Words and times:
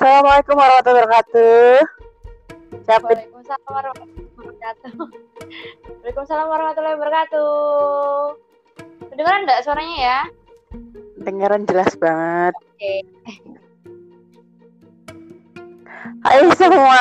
Assalamualaikum 0.00 0.56
warahmatullahi 0.56 1.04
wabarakatuh. 1.04 1.76
Siapa? 2.88 3.04
Waalaikumsalam 3.04 3.68
warahmatullahi 3.68 4.32
wabarakatuh. 4.32 4.92
Waalaikumsalam 6.00 6.46
warahmatullahi 6.48 6.96
wabarakatuh. 6.96 7.52
Kedengeran 9.12 9.40
enggak 9.44 9.60
suaranya 9.60 9.96
ya? 10.00 10.18
Dengeran 11.20 11.62
jelas 11.68 11.92
banget. 12.00 12.56
Oke. 12.56 12.94
Hai 16.24 16.48
semua. 16.56 16.96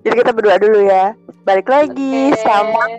Jadi 0.00 0.14
kita 0.24 0.32
berdua 0.32 0.56
dulu 0.56 0.88
ya. 0.88 1.12
Balik 1.44 1.68
lagi 1.68 2.32
Oke. 2.32 2.40
sama 2.40 2.96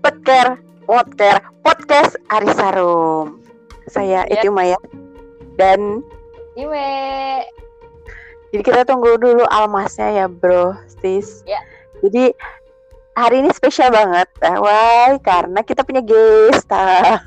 podcast 0.00 0.56
podcast 0.88 1.44
podcast 1.60 2.12
Arisarum. 2.32 3.44
Saya 3.92 4.24
Ya. 4.24 4.40
Iti 4.40 4.48
Maya 4.48 4.80
dan 5.60 6.00
Iwe. 6.52 6.92
jadi 8.52 8.62
kita 8.62 8.80
tunggu 8.84 9.16
dulu 9.16 9.48
almasnya 9.48 10.12
ya 10.12 10.26
bro, 10.28 10.76
sis. 11.00 11.40
Ya. 11.48 11.56
Jadi 12.04 12.36
hari 13.16 13.40
ini 13.40 13.50
spesial 13.56 13.88
banget, 13.88 14.28
eh, 14.44 14.58
why? 14.60 15.16
Karena 15.24 15.64
kita 15.64 15.80
punya 15.80 16.04
guest. 16.04 16.68
Ah, 16.68 17.20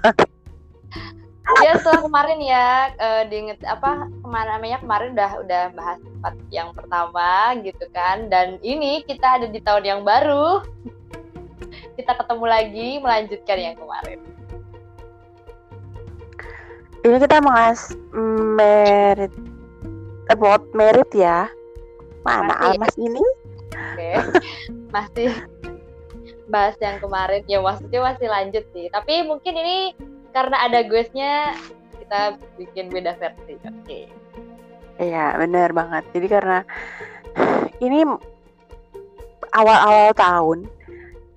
Ya 1.62 1.78
setelah 1.78 2.02
kemarin 2.02 2.42
ya 2.42 2.90
eh, 2.98 3.24
diinget 3.30 3.62
apa 3.70 4.10
kemarin 4.26 4.50
namanya 4.58 4.78
kemarin 4.82 5.10
udah 5.14 5.32
udah 5.46 5.64
bahas 5.78 6.00
part 6.18 6.38
yang 6.50 6.74
pertama 6.74 7.54
gitu 7.62 7.86
kan 7.94 8.26
dan 8.34 8.58
ini 8.66 9.06
kita 9.06 9.38
ada 9.38 9.46
di 9.46 9.62
tahun 9.62 9.86
yang 9.86 10.02
baru 10.02 10.66
kita 12.02 12.18
ketemu 12.18 12.46
lagi 12.50 12.90
melanjutkan 12.98 13.58
yang 13.62 13.76
kemarin 13.78 14.20
Ini 17.06 17.22
kita 17.22 17.38
bahas 17.46 17.94
merit 18.58 19.30
about 20.34 20.66
merit 20.74 21.10
ya. 21.14 21.46
Mana 22.26 22.58
Masih. 22.58 22.66
almas 22.74 22.96
ini? 22.98 23.26
oke 23.96 24.12
masih 24.96 25.30
bahas 26.46 26.76
yang 26.78 26.98
kemarin 27.02 27.42
ya 27.50 27.60
maksudnya 27.64 28.00
masih 28.14 28.28
lanjut 28.30 28.64
sih 28.76 28.86
tapi 28.94 29.26
mungkin 29.26 29.54
ini 29.56 29.78
karena 30.36 30.68
ada 30.68 30.86
guestnya 30.86 31.56
kita 31.98 32.38
bikin 32.60 32.92
beda 32.92 33.18
versi 33.18 33.56
oke 33.64 34.02
Iya, 34.96 35.36
bener 35.36 35.76
banget. 35.76 36.08
Jadi 36.16 36.28
karena 36.32 36.64
ini 37.84 38.08
awal-awal 39.52 40.16
tahun, 40.16 40.72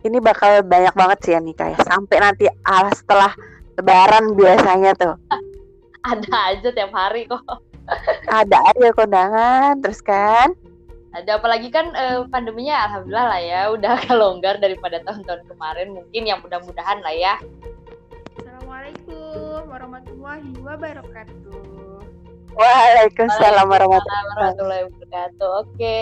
ini 0.06 0.22
bakal 0.22 0.62
banyak 0.62 0.94
banget 0.94 1.18
sih 1.26 1.34
yang 1.34 1.42
nikah 1.42 1.74
ya. 1.74 1.78
Sampai 1.82 2.22
nanti 2.22 2.46
ah, 2.62 2.86
setelah 2.94 3.34
lebaran 3.74 4.38
biasanya 4.38 4.94
tuh. 4.94 5.18
Ada 6.04 6.36
aja 6.54 6.68
tiap 6.70 6.92
hari 6.94 7.26
kok. 7.26 7.42
Ada 8.28 8.58
aja 8.74 8.88
kondangan, 8.92 9.80
terus 9.80 10.04
kan. 10.04 10.52
ada 11.08 11.40
apalagi 11.40 11.72
kan 11.72 11.88
eh, 11.96 12.20
pandeminya 12.28 12.84
alhamdulillah 12.84 13.26
lah 13.32 13.40
ya 13.40 13.60
udah 13.72 13.90
agak 13.96 14.12
longgar 14.12 14.54
daripada 14.60 15.00
tahun-tahun 15.02 15.48
kemarin 15.48 15.96
mungkin 15.96 16.22
yang 16.28 16.38
mudah-mudahan 16.44 17.00
lah 17.00 17.14
ya. 17.16 17.34
Assalamualaikum 18.38 19.66
warahmatullahi 19.66 20.52
wabarakatuh. 20.60 22.04
Waalaikumsalam 22.52 23.66
warahmatullahi 23.66 24.04
Waalaikumsalam 24.04 24.24
warahmatullahi 24.36 24.82
wabarakatuh 24.84 25.48
oke. 25.64 26.00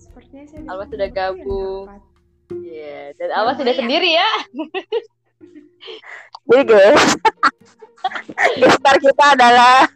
Sepertinya 0.00 0.44
saya 0.48 0.62
Almas 0.64 0.86
di- 0.88 0.92
sudah 0.96 1.06
yang 1.06 1.14
gabung. 1.14 1.84
Iya, 2.52 3.00
dan 3.20 3.28
Almas 3.36 3.56
sudah 3.60 3.74
sendiri 3.76 4.10
ya. 4.16 4.30
Jadi 6.48 6.62
guys, 6.66 7.04
gestar 8.58 8.96
kita 8.98 9.24
adalah 9.38 9.86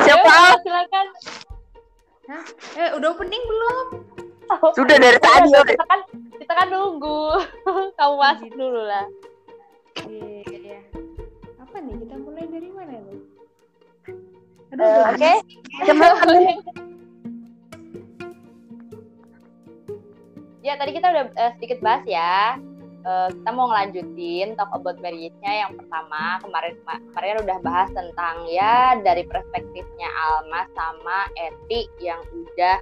siapa? 0.00 0.30
Ayo, 0.30 0.58
silakan 0.64 1.06
Hah? 2.30 2.44
Eh, 2.78 2.88
udah 2.94 3.08
opening 3.10 3.42
belum? 3.42 3.86
Sudah 4.78 4.96
dari 4.98 5.18
tadi 5.18 5.50
Udah, 5.50 5.66
kita 5.66 5.84
kan 5.86 6.00
kita 6.38 6.52
kan 6.54 6.66
nunggu 6.70 7.42
kamu 7.98 8.14
masuk 8.18 8.50
dulu 8.54 8.82
lah 8.86 9.06
Iya, 10.06 10.42
iya. 10.46 10.80
Apa 11.58 11.82
nih? 11.82 11.94
Kita 12.06 12.14
mulai 12.22 12.46
dari 12.46 12.70
mana 12.70 12.94
nih? 12.94 13.18
Eh, 14.70 14.72
Aduh, 14.78 15.02
oke 15.10 15.32
Cuman 15.90 16.10
ya 20.60 20.76
tadi 20.76 20.92
kita 20.92 21.08
udah 21.08 21.24
eh, 21.34 21.50
sedikit 21.56 21.80
bahas 21.80 22.04
ya 22.04 22.60
Eh, 23.00 23.28
kita 23.32 23.50
mau 23.56 23.72
ngelanjutin 23.72 24.60
talk 24.60 24.76
about 24.76 25.00
marriage-nya 25.00 25.64
yang 25.64 25.72
pertama. 25.72 26.36
Kemarin 26.44 26.76
kemarin 26.84 27.36
udah 27.48 27.58
bahas 27.64 27.88
tentang 27.96 28.44
ya 28.44 29.00
dari 29.00 29.24
perspektifnya 29.24 30.08
Alma 30.12 30.68
sama 30.76 31.24
Eti 31.32 31.88
yang 32.04 32.20
udah 32.28 32.76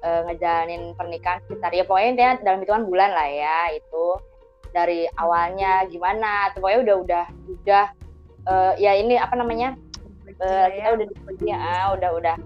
eh, 0.00 0.20
ngejalanin 0.24 0.96
pernikahan 0.96 1.44
sekitar 1.44 1.76
ya. 1.76 1.84
Pokoknya 1.84 2.08
intinya 2.08 2.32
dalam 2.40 2.58
hitungan 2.64 2.88
bulan 2.88 3.12
lah 3.12 3.28
ya 3.28 3.58
itu. 3.76 4.06
Dari 4.72 5.04
awalnya 5.20 5.84
gimana 5.92 6.48
atau 6.48 6.64
pokoknya 6.64 6.80
udah 6.80 6.96
udah 7.04 7.24
udah 7.60 7.86
eh, 8.48 8.72
ya 8.80 8.96
ini 8.96 9.20
apa 9.20 9.36
namanya 9.36 9.76
eh, 10.24 10.66
kita 10.72 10.88
udah 10.96 11.06
ya 11.44 11.60
udah 12.00 12.10
udah 12.16 12.36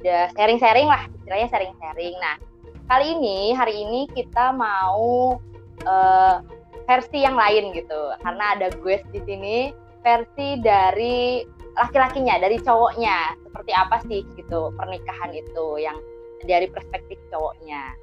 udah 0.00 0.20
sharing-sharing 0.40 0.88
lah 0.88 1.04
istilahnya 1.20 1.52
sharing-sharing. 1.52 2.16
Nah 2.16 2.40
kali 2.88 3.12
ini 3.12 3.52
hari 3.52 3.76
ini 3.84 4.08
kita 4.08 4.56
mau 4.56 5.36
eh, 5.84 6.61
versi 6.86 7.18
yang 7.22 7.36
lain 7.38 7.74
gitu. 7.76 8.02
Karena 8.22 8.58
ada 8.58 8.68
guest 8.82 9.06
di 9.14 9.20
sini 9.24 9.56
versi 10.02 10.58
dari 10.60 11.46
laki-lakinya 11.78 12.40
dari 12.42 12.58
cowoknya. 12.60 13.38
Seperti 13.48 13.72
apa 13.72 13.96
sih 14.08 14.20
gitu 14.34 14.72
pernikahan 14.76 15.30
itu 15.32 15.66
yang 15.78 15.96
dari 16.44 16.66
perspektif 16.68 17.18
cowoknya? 17.30 17.94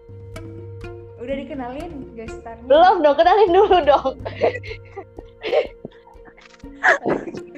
Udah 1.19 1.35
dikenalin 1.35 2.16
gestarnya? 2.16 2.63
belum 2.63 3.03
dong 3.03 3.18
kenalin 3.19 3.51
dulu 3.51 3.78
dong. 3.84 4.16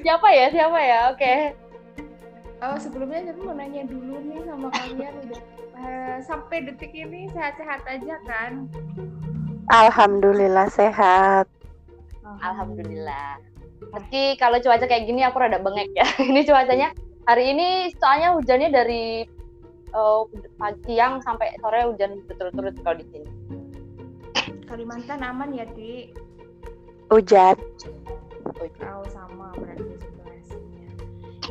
Siapa 0.02 0.28
ya 0.34 0.46
siapa 0.50 0.78
ya? 0.82 1.00
Oke. 1.14 1.54
Oh, 2.62 2.78
sebelumnya 2.78 3.26
saya 3.26 3.38
mau 3.42 3.54
nanya 3.58 3.82
dulu 3.86 4.22
nih 4.22 4.42
sama 4.46 4.70
kalian 4.70 5.14
udah 5.26 5.42
eh, 5.82 6.16
sampai 6.22 6.62
detik 6.62 6.94
ini 6.94 7.26
sehat-sehat 7.34 7.82
aja 7.90 8.18
kan? 8.22 8.70
Alhamdulillah 9.72 10.68
sehat. 10.68 11.48
alhamdulillah 12.42 13.38
meski 13.92 14.40
kalau 14.40 14.56
cuaca 14.62 14.88
kayak 14.88 15.04
gini 15.04 15.20
aku 15.22 15.36
rada 15.36 15.60
bengek 15.60 15.92
ya 15.92 16.06
ini 16.30 16.42
cuacanya 16.48 16.96
hari 17.28 17.52
ini 17.52 17.92
soalnya 18.00 18.34
hujannya 18.34 18.72
dari 18.72 19.28
eh, 19.92 20.20
pagi 20.56 20.80
siang 20.88 21.20
sampai 21.20 21.52
sore 21.60 21.86
hujan 21.86 22.24
berturut-turut 22.24 22.74
kalau 22.80 22.96
di 22.98 23.06
sini 23.12 23.28
Kalimantan 24.72 25.20
aman 25.20 25.52
ya, 25.52 25.68
Ti? 25.68 26.16
Hujan. 27.12 27.60
Oh, 28.88 29.04
sama 29.04 29.52
berarti 29.60 30.00
situasinya. 30.00 30.88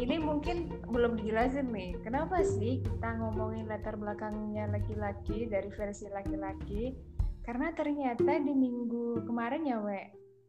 Ini 0.02 0.18
mungkin 0.18 0.74
belum 0.90 1.22
dijelasin 1.22 1.70
nih, 1.70 2.02
kenapa 2.02 2.42
sih 2.42 2.82
kita 2.82 3.22
ngomongin 3.22 3.70
latar 3.70 3.94
belakangnya 3.94 4.74
laki-laki 4.74 5.46
dari 5.46 5.70
versi 5.70 6.10
laki-laki? 6.10 6.98
Karena 7.42 7.74
ternyata 7.74 8.32
di 8.38 8.54
minggu 8.54 9.26
kemarin 9.26 9.66
ya, 9.66 9.78
We, 9.82 10.02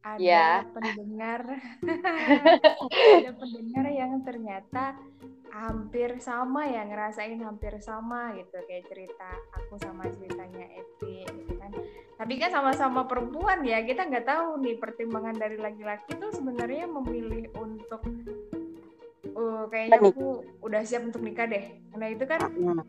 ada 0.03 0.19
Iya. 0.19 0.49
pendengar 0.75 1.41
ada 3.23 3.31
pendengar 3.39 3.87
yang 3.87 4.13
ternyata 4.27 4.99
hampir 5.53 6.17
sama 6.19 6.65
ya 6.67 6.83
ngerasain 6.89 7.39
hampir 7.39 7.77
sama 7.79 8.33
gitu 8.35 8.57
kayak 8.67 8.89
cerita 8.89 9.31
aku 9.53 9.77
sama 9.79 10.09
ceritanya 10.11 10.65
Eti 10.75 11.23
gitu 11.23 11.53
kan 11.61 11.71
tapi 12.19 12.41
kan 12.41 12.51
sama-sama 12.51 13.05
perempuan 13.05 13.61
ya 13.63 13.85
kita 13.85 14.09
nggak 14.09 14.27
tahu 14.27 14.59
nih 14.65 14.81
pertimbangan 14.81 15.37
dari 15.37 15.61
laki-laki 15.61 16.17
tuh 16.17 16.33
sebenarnya 16.33 16.89
memilih 16.89 17.53
untuk 17.61 18.01
uh, 19.37 19.69
kayaknya 19.69 20.01
aku 20.03 20.41
udah 20.65 20.83
siap 20.83 21.05
untuk 21.05 21.21
nikah 21.21 21.45
deh 21.47 21.79
nah 21.95 22.09
itu 22.09 22.25
kan 22.27 22.41
Hmm. 22.49 22.81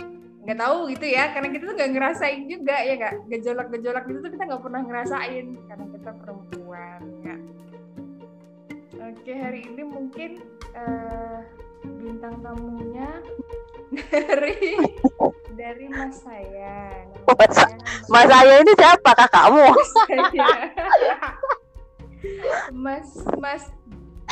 Nggak 0.43 0.59
tahu 0.59 0.91
gitu 0.91 1.05
ya 1.07 1.31
karena 1.31 1.49
kita 1.55 1.63
tuh 1.71 1.75
nggak 1.79 1.91
ngerasain 1.95 2.41
juga 2.51 2.75
ya 2.83 2.95
kak 2.99 3.13
gejolak-gejolak 3.31 4.05
itu 4.11 4.19
tuh 4.19 4.31
kita 4.35 4.43
nggak 4.43 4.63
pernah 4.63 4.81
ngerasain 4.83 5.45
karena 5.71 5.85
kita 5.87 6.11
perempuan 6.19 7.01
ya 7.23 7.35
oke 9.07 9.33
hari 9.39 9.61
ini 9.71 9.83
mungkin 9.87 10.31
eh, 10.75 11.39
bintang 11.83 12.35
tamunya 12.43 13.23
dari 14.11 14.75
dari 15.53 15.85
mas 15.85 16.17
saya. 16.25 17.05
Nama 17.29 17.45
Mas- 17.45 18.09
Mas 18.09 18.25
saya 18.25 18.55
ini 18.57 18.73
siapa? 18.73 19.11
Kakakmu? 19.13 19.69
mas 22.73 23.09
mas 23.37 23.63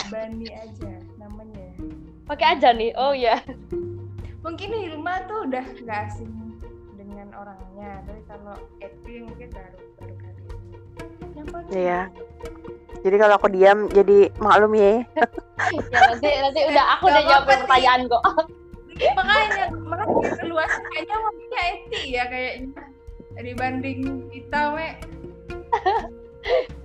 Bani 0.09 0.49
aja 0.49 0.93
namanya. 1.21 1.77
Pakai 2.25 2.57
aja 2.57 2.73
nih. 2.73 2.89
Oh 2.97 3.13
ya 3.13 3.37
mungkin 4.41 4.69
Hilma 4.73 5.21
tuh 5.29 5.45
udah 5.45 5.65
nggak 5.85 5.99
asing 6.09 6.33
dengan 6.97 7.29
orangnya 7.37 8.01
tapi 8.05 8.21
kalau 8.25 8.55
Eti 8.81 9.21
mungkin 9.21 9.47
baru 9.53 9.79
baru 10.01 10.15
kali 10.17 10.41
ini? 10.41 11.73
Iya. 11.73 12.01
Jadi 13.01 13.15
kalau 13.17 13.33
aku 13.37 13.49
diam 13.49 13.89
jadi 13.89 14.29
maklum 14.37 14.77
ya. 14.77 15.01
ya 15.89 15.99
nanti 16.13 16.29
nanti 16.41 16.59
udah 16.69 16.85
aku 16.97 17.09
udah 17.09 17.23
jawab 17.25 17.45
pertanyaan 17.49 18.01
kok 18.09 18.23
makanya 19.17 19.65
makanya 19.73 20.43
luas 20.45 20.73
kayaknya 20.93 21.15
waktunya 21.17 21.61
Eti 21.73 22.01
ya 22.13 22.23
kayaknya 22.29 22.81
dibanding 23.41 24.29
kita 24.29 24.61
we 24.77 24.89
dong 25.01 26.80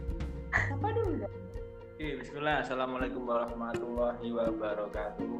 Oke, 1.96 2.20
Bismillah. 2.20 2.60
Assalamualaikum 2.60 3.24
warahmatullahi 3.24 4.28
wabarakatuh. 4.28 5.32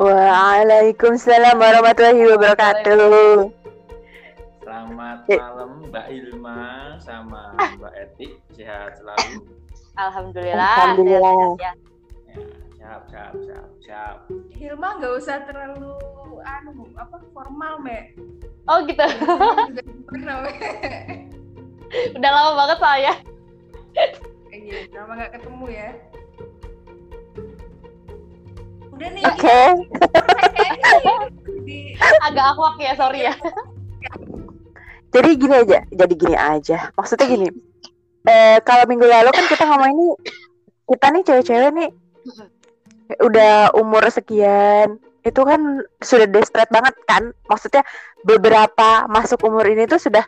Waalaikumsalam 0.00 1.52
warahmatullahi 1.60 2.24
wabarakatuh. 2.32 3.52
Selamat 4.64 5.18
Eh. 5.28 5.36
malam 5.36 5.84
Mbak 5.84 6.06
Ilma 6.16 6.96
sama 6.96 7.52
Mbak 7.76 7.92
Eti. 7.92 8.40
Sehat 8.56 8.96
selalu. 9.04 9.44
Alhamdulillah. 10.00 10.96
Alhamdulillah. 10.96 11.60
ya. 11.60 11.72
Ya, 12.32 12.40
siap, 12.80 13.02
siap, 13.12 13.32
siap, 13.44 13.68
siap. 13.84 14.16
Hilma 14.56 14.96
nggak 14.96 15.12
usah 15.12 15.44
terlalu 15.44 15.92
anu 16.40 16.88
apa 16.96 17.20
formal 17.36 17.84
me 17.84 18.16
Oh 18.64 18.80
gitu. 18.88 19.04
Udah 22.16 22.30
lama 22.32 22.50
banget 22.64 22.78
saya. 22.80 23.12
Kayak 24.60 24.86
gitu 24.90 24.96
lama 24.96 25.12
nggak 25.16 25.32
ketemu 25.38 25.66
ya 25.72 25.88
udah 28.90 29.08
nih 29.16 29.24
Oke. 29.24 29.60
di 31.64 31.96
Agak 32.20 32.44
awkward 32.52 32.76
ya, 32.84 32.92
sorry 33.00 33.24
ya. 33.24 33.32
Jadi 35.08 35.40
gini 35.40 35.54
aja, 35.56 35.88
jadi 35.88 36.14
gini 36.14 36.36
aja. 36.36 36.92
Maksudnya 36.92 37.24
gini. 37.24 37.48
Eh 38.28 38.60
kalau 38.60 38.84
minggu 38.84 39.08
lalu 39.08 39.32
kan 39.32 39.44
kita 39.48 39.64
ngomong 39.64 39.90
ini 39.96 40.06
kita 40.84 41.06
nih 41.16 41.22
cewek-cewek 41.24 41.70
nih 41.80 41.90
udah 43.24 43.72
umur 43.74 44.04
sekian 44.12 45.00
itu 45.24 45.40
kan 45.44 45.80
sudah 46.04 46.28
desperate 46.28 46.70
banget 46.72 46.94
kan 47.08 47.32
maksudnya 47.48 47.82
beberapa 48.24 49.04
masuk 49.08 49.40
umur 49.44 49.64
ini 49.66 49.84
tuh 49.88 50.00
sudah 50.00 50.24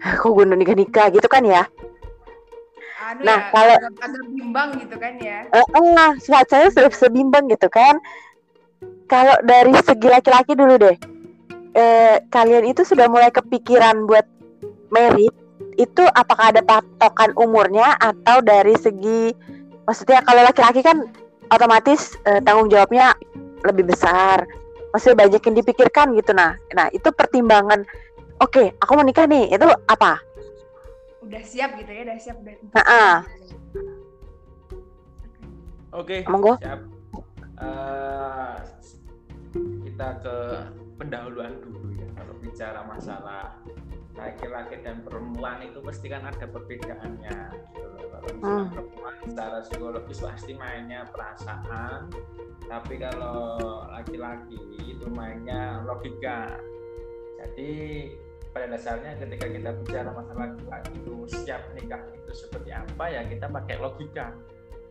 "Ah, 0.00 0.14
kok 0.16 0.30
gue 0.30 0.44
nikah 0.48 0.76
nikah 0.76 1.06
gitu 1.10 1.26
kan 1.26 1.42
ya 1.44 1.66
anu 3.04 3.20
Nah, 3.24 3.38
ya 3.38 3.50
kalau- 3.52 3.80
agak, 3.80 3.92
agak 4.00 4.24
bimbang 4.32 4.68
gitu 4.80 4.96
kan 4.96 5.12
ya? 5.20 5.38
Eh 5.52 5.66
saya 6.24 6.66
sudah 6.72 6.92
sebimbang 6.92 7.44
gitu 7.52 7.68
kan. 7.68 8.00
Kalau 9.04 9.36
dari 9.44 9.72
segi 9.84 10.08
laki-laki 10.08 10.56
dulu 10.56 10.74
deh. 10.80 10.96
Eh 11.74 12.16
kalian 12.32 12.64
itu 12.70 12.86
sudah 12.86 13.10
mulai 13.10 13.28
kepikiran 13.28 14.08
buat 14.08 14.24
merit 14.88 15.34
itu 15.74 16.02
apakah 16.14 16.54
ada 16.54 16.62
patokan 16.62 17.34
umurnya 17.34 17.98
atau 17.98 18.38
dari 18.38 18.78
segi 18.78 19.34
maksudnya 19.82 20.22
kalau 20.22 20.46
laki-laki 20.46 20.86
kan 20.86 21.02
otomatis 21.50 22.14
eh, 22.24 22.38
tanggung 22.46 22.70
jawabnya 22.70 23.12
lebih 23.66 23.90
besar. 23.90 24.46
Maksudnya 24.94 25.26
banyak 25.26 25.42
yang 25.42 25.56
dipikirkan 25.58 26.14
gitu 26.14 26.30
nah. 26.30 26.54
Nah 26.72 26.86
itu 26.94 27.10
pertimbangan 27.10 27.82
oke 28.38 28.78
aku 28.78 28.90
mau 28.94 29.04
nikah 29.04 29.26
nih. 29.26 29.50
Itu 29.50 29.66
apa 29.90 30.22
udah 31.24 31.42
siap 31.42 31.70
gitu 31.76 31.90
ya 31.90 32.02
udah 32.04 32.18
siap 32.18 32.36
udah 32.38 32.54
Nah-ah. 32.72 33.16
Oke, 35.94 36.26
Monggo. 36.26 36.58
siap. 36.58 36.80
Eh, 37.54 38.54
kita 39.86 40.08
ke 40.20 40.36
pendahuluan 40.98 41.54
dulu 41.62 41.94
ya. 41.94 42.08
Kalau 42.12 42.34
bicara 42.42 42.80
masalah 42.82 43.54
laki-laki 44.14 44.82
dan 44.82 45.02
perempuan 45.02 45.62
itu 45.62 45.78
pasti 45.78 46.06
kan 46.06 46.26
ada 46.26 46.46
perbedaannya. 46.46 47.38
gitu. 47.54 47.88
Kalau 48.10 48.26
misalnya 48.30 48.58
Hmm. 48.58 48.70
perempuan 48.70 49.14
secara 49.24 49.56
psikologis 49.62 50.18
pasti 50.18 50.52
mainnya 50.54 51.06
perasaan, 51.10 52.10
tapi 52.66 52.94
kalau 52.98 53.58
laki-laki 53.86 54.58
itu 54.88 55.06
mainnya 55.10 55.82
logika. 55.82 56.58
Jadi 57.38 57.72
pada 58.54 58.70
dasarnya 58.70 59.18
ketika 59.18 59.50
kita 59.50 59.70
bicara 59.82 60.14
masalah 60.14 60.54
itu 60.94 61.26
siap 61.26 61.66
nikah 61.74 61.98
itu 62.14 62.32
seperti 62.46 62.70
apa 62.70 63.04
ya 63.10 63.26
kita 63.26 63.50
pakai 63.50 63.82
logika. 63.82 64.30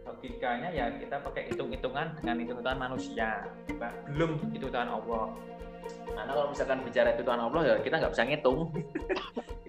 Logikanya 0.04 0.68
ya 0.76 0.92
kita 1.00 1.24
pakai 1.24 1.48
hitung-hitungan 1.48 2.20
dengan 2.20 2.36
hitung-hitungan 2.44 2.76
manusia. 2.92 3.48
Belum 4.12 4.36
hitung-hitungan 4.36 4.92
Allah. 5.00 5.32
Karena 6.12 6.32
kalau 6.36 6.48
misalkan 6.52 6.84
bicara 6.84 7.16
hitungan 7.16 7.40
Allah 7.48 7.62
ya 7.64 7.76
kita 7.80 7.96
nggak 8.04 8.12
bisa 8.12 8.24
ngitung. 8.28 8.60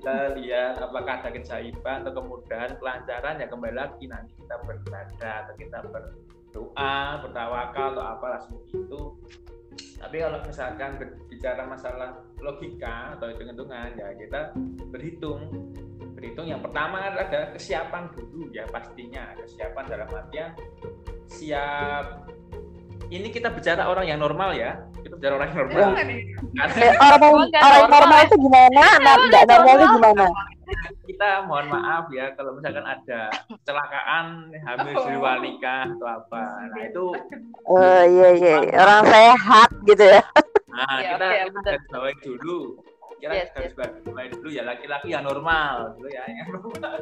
Kita 0.05 0.37
lihat 0.37 0.85
apakah 0.85 1.25
ada 1.25 1.32
keajaiban 1.32 2.05
atau 2.05 2.12
kemudahan 2.12 2.76
kelancaran 2.76 3.41
ya 3.41 3.49
kembali 3.49 3.73
lagi 3.73 4.05
nanti 4.05 4.37
kita 4.37 4.61
beribadah 4.61 5.49
atau 5.49 5.55
kita 5.56 5.81
berdoa 5.81 7.25
bertawakal 7.25 7.96
atau 7.96 8.05
apalah 8.12 8.37
seperti 8.44 8.85
itu 8.85 9.17
tapi 9.74 10.16
kalau 10.20 10.38
misalkan 10.44 10.90
berbicara 11.00 11.62
masalah 11.66 12.10
logika 12.38 13.16
atau 13.18 13.30
hitung-hitungan 13.32 13.96
ya 13.96 14.08
kita 14.16 14.40
berhitung. 14.92 15.40
Berhitung 16.14 16.46
yang 16.48 16.60
pertama 16.64 17.10
ada 17.12 17.52
kesiapan 17.52 18.08
dulu 18.14 18.52
ya 18.52 18.64
pastinya. 18.70 19.34
Kesiapan 19.40 19.84
dalam 19.88 20.08
artian 20.08 20.50
siap. 21.26 22.28
Ini 23.12 23.28
kita 23.28 23.52
bicara 23.52 23.84
orang 23.86 24.08
yang 24.08 24.20
normal 24.20 24.56
ya. 24.56 24.80
Kita 25.04 25.14
bicara 25.20 25.34
orang 25.36 25.48
yang 25.52 25.58
normal. 25.66 25.78
Ya. 25.78 25.86
karena 26.54 26.84
Eh, 26.86 26.92
orang 27.02 27.20
orang 27.20 27.50
normal 27.50 27.90
normal 27.90 28.18
ya? 28.18 28.26
itu 28.30 28.36
gimana? 28.38 28.82
nah, 29.02 29.14
nggak 29.26 29.44
normalnya 29.50 29.86
gimana 29.90 30.24
kita 31.24 31.48
mohon 31.48 31.66
maaf 31.72 32.04
ya 32.12 32.36
kalau 32.36 32.52
misalkan 32.52 32.84
ada 32.84 33.32
kecelakaan 33.48 34.52
hamil 34.60 34.92
di 34.92 35.10
luar 35.16 35.40
nikah 35.40 35.88
atau 35.88 36.04
apa 36.20 36.44
nah 36.68 36.80
itu 36.84 37.16
Oh 37.64 38.02
iya 38.04 38.28
iya 38.36 38.54
iya. 38.60 38.76
orang 38.76 39.08
sehat 39.08 39.70
gitu 39.88 40.04
ya. 40.04 40.20
nah 40.68 41.00
Iya, 41.00 41.16
kita 41.16 41.26
betul. 41.48 41.62
garis 41.64 41.84
bawahi 41.88 42.16
dulu 42.20 42.58
kita 43.16 43.32
Yes, 43.32 43.48
garis 43.56 43.72
bawahi 43.72 44.28
dulu 44.36 44.48
ya 44.52 44.62
laki-laki 44.68 45.08
yang 45.08 45.24
normal 45.24 45.96
gitu 45.96 46.12
ya 46.12 46.28
yang 46.28 46.48
normal 46.52 46.92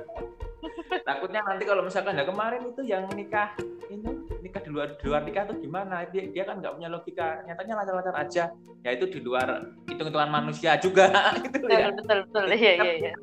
takutnya 1.09 1.41
nanti 1.43 1.65
kalau 1.67 1.83
misalkan 1.83 2.15
ya 2.15 2.23
kemarin 2.23 2.63
itu 2.63 2.83
yang 2.87 3.03
nikah 3.11 3.59
itu 3.91 4.07
nikah 4.39 4.63
di 4.63 4.71
luar 4.71 4.95
di 4.95 5.03
luar 5.03 5.27
nikah 5.27 5.51
tuh 5.51 5.59
gimana 5.59 6.07
dia, 6.15 6.31
dia 6.31 6.47
kan 6.47 6.63
nggak 6.63 6.79
punya 6.79 6.87
logika 6.87 7.43
nyatanya 7.43 7.75
lancar-lancar 7.83 8.15
aja 8.15 8.45
ya 8.87 8.91
itu 8.95 9.11
di 9.11 9.19
luar 9.19 9.67
hitung-hitungan 9.91 10.31
manusia 10.31 10.79
juga 10.79 11.11
gitu 11.43 11.67
ya 11.67 11.91
Betul, 11.91 11.99
betul, 11.99 12.19
betul. 12.31 12.45
Iya, 12.55 12.73
iya, 12.79 12.93
iya. 13.03 13.15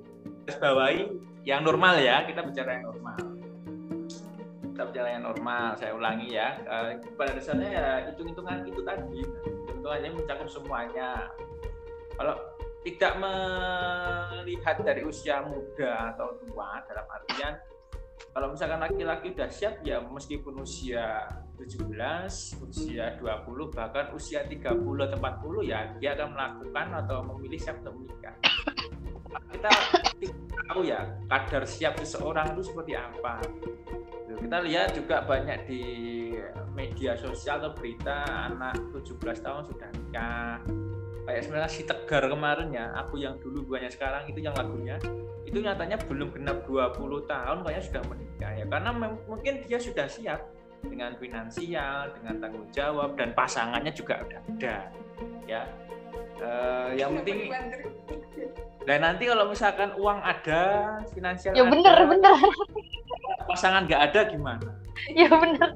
Bawahi 0.57 1.05
yang 1.45 1.61
normal 1.61 1.99
ya 2.01 2.25
kita 2.25 2.41
bicara 2.41 2.79
yang 2.79 2.89
normal. 2.89 3.19
Kita 4.73 4.83
bicara 4.89 5.07
yang 5.13 5.23
normal 5.27 5.75
saya 5.75 5.91
ulangi 5.93 6.33
ya. 6.33 6.57
Eh, 6.63 7.03
pada 7.13 7.35
dasarnya 7.35 7.69
ya 7.69 7.87
hitung-hitungan 8.09 8.65
itu 8.65 8.81
tadi. 8.81 9.21
Hitung-hitungannya 9.21 10.09
mencakup 10.15 10.47
semuanya. 10.47 11.29
Kalau 12.15 12.35
tidak 12.87 13.13
melihat 13.19 14.75
dari 14.79 15.03
usia 15.03 15.44
muda 15.44 16.15
atau 16.15 16.39
tua 16.47 16.79
dalam 16.87 17.06
artian 17.11 17.59
kalau 18.31 18.56
misalkan 18.56 18.79
laki-laki 18.79 19.35
udah 19.35 19.49
siap 19.51 19.83
ya 19.83 19.99
meskipun 19.99 20.63
usia 20.63 21.27
17, 21.59 22.63
usia 22.71 23.19
20 23.19 23.75
bahkan 23.75 24.15
usia 24.15 24.47
30 24.47 24.79
atau 24.79 25.18
40 25.19 25.68
ya 25.68 25.91
dia 25.99 26.15
akan 26.15 26.31
melakukan 26.31 26.87
atau 27.03 27.18
memilih 27.25 27.59
siap 27.59 27.83
untuk 27.83 27.99
menikah 27.99 28.35
kita 29.30 29.69
tahu 30.69 30.81
ya 30.86 31.02
kadar 31.30 31.64
siap 31.66 31.98
seseorang 32.02 32.54
itu 32.57 32.62
seperti 32.66 32.94
apa. 32.98 33.42
Kita 34.40 34.57
lihat 34.64 34.95
juga 34.95 35.26
banyak 35.28 35.68
di 35.68 35.83
media 36.71 37.18
sosial 37.19 37.59
atau 37.59 37.76
berita 37.76 38.24
anak 38.48 38.80
17 38.95 39.19
tahun 39.19 39.64
sudah 39.68 39.90
nikah. 39.92 40.64
Kayak 41.28 41.42
sebenarnya 41.45 41.69
si 41.69 41.81
Tegar 41.86 42.24
kemarin 42.26 42.69
ya 42.74 42.90
aku 42.95 43.21
yang 43.21 43.38
dulu 43.38 43.69
bukannya 43.69 43.92
sekarang 43.92 44.26
itu 44.31 44.40
yang 44.42 44.56
lagunya 44.57 44.98
itu 45.45 45.59
nyatanya 45.59 45.98
belum 46.06 46.30
genap 46.33 46.66
20 46.66 47.26
tahun 47.26 47.57
kayaknya 47.66 47.83
sudah 47.83 48.04
menikah 48.07 48.52
ya. 48.56 48.66
Karena 48.69 48.90
mungkin 49.28 49.54
dia 49.68 49.78
sudah 49.81 50.07
siap 50.07 50.42
dengan 50.80 51.12
finansial 51.19 52.16
dengan 52.16 52.40
tanggung 52.40 52.68
jawab 52.71 53.19
dan 53.19 53.36
pasangannya 53.36 53.92
juga 53.92 54.24
udah 54.24 54.42
ada 54.56 54.76
ya 55.44 55.68
Eh, 56.39 56.89
yang 56.95 57.19
penting 57.19 57.51
dan 58.87 59.06
nanti 59.06 59.30
kalau 59.30 59.51
misalkan 59.51 59.92
uang 59.99 60.18
ada 60.23 60.61
finansial 61.13 61.54
Ya 61.54 61.68
ada, 61.68 61.71
bener, 61.75 61.97
bener. 62.09 62.35
pasangan 63.45 63.85
nggak 63.85 64.01
ada 64.11 64.21
gimana? 64.31 64.69
Ya 65.13 65.30
bener. 65.31 65.69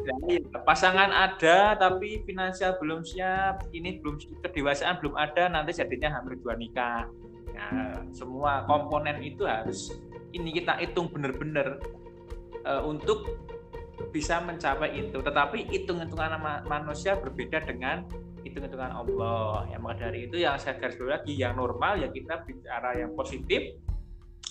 Jadi, 0.00 0.48
pasangan 0.64 1.10
ada 1.10 1.74
tapi 1.74 2.22
finansial 2.24 2.78
belum 2.78 3.02
siap. 3.02 3.66
Ini 3.74 4.00
belum 4.00 4.16
kedewasaan 4.46 5.02
belum 5.02 5.12
ada 5.18 5.48
nanti 5.50 5.74
jadinya 5.76 6.20
hampir 6.20 6.38
dua 6.40 6.54
nikah. 6.56 7.10
Nah, 7.52 8.00
semua 8.14 8.64
komponen 8.64 9.20
itu 9.20 9.44
harus 9.44 9.92
ini 10.32 10.54
kita 10.54 10.78
hitung 10.80 11.10
benar-benar 11.10 11.82
eh, 12.64 12.82
untuk 12.84 13.26
bisa 14.14 14.40
mencapai 14.40 14.96
itu. 15.04 15.18
Tetapi 15.20 15.68
hitung-hitungan 15.68 16.40
ma- 16.40 16.64
manusia 16.64 17.18
berbeda 17.18 17.60
dengan 17.66 18.06
hitung-hitungan 18.50 18.92
Allah 18.92 19.70
ya 19.70 19.78
maka 19.78 20.10
dari 20.10 20.26
itu 20.26 20.36
yang 20.42 20.58
saya 20.58 20.76
garis 20.76 20.98
bawahi 20.98 21.22
lagi 21.22 21.32
yang 21.38 21.54
normal 21.54 22.02
ya 22.02 22.10
kita 22.10 22.42
bicara 22.42 22.98
yang 22.98 23.14
positif 23.14 23.78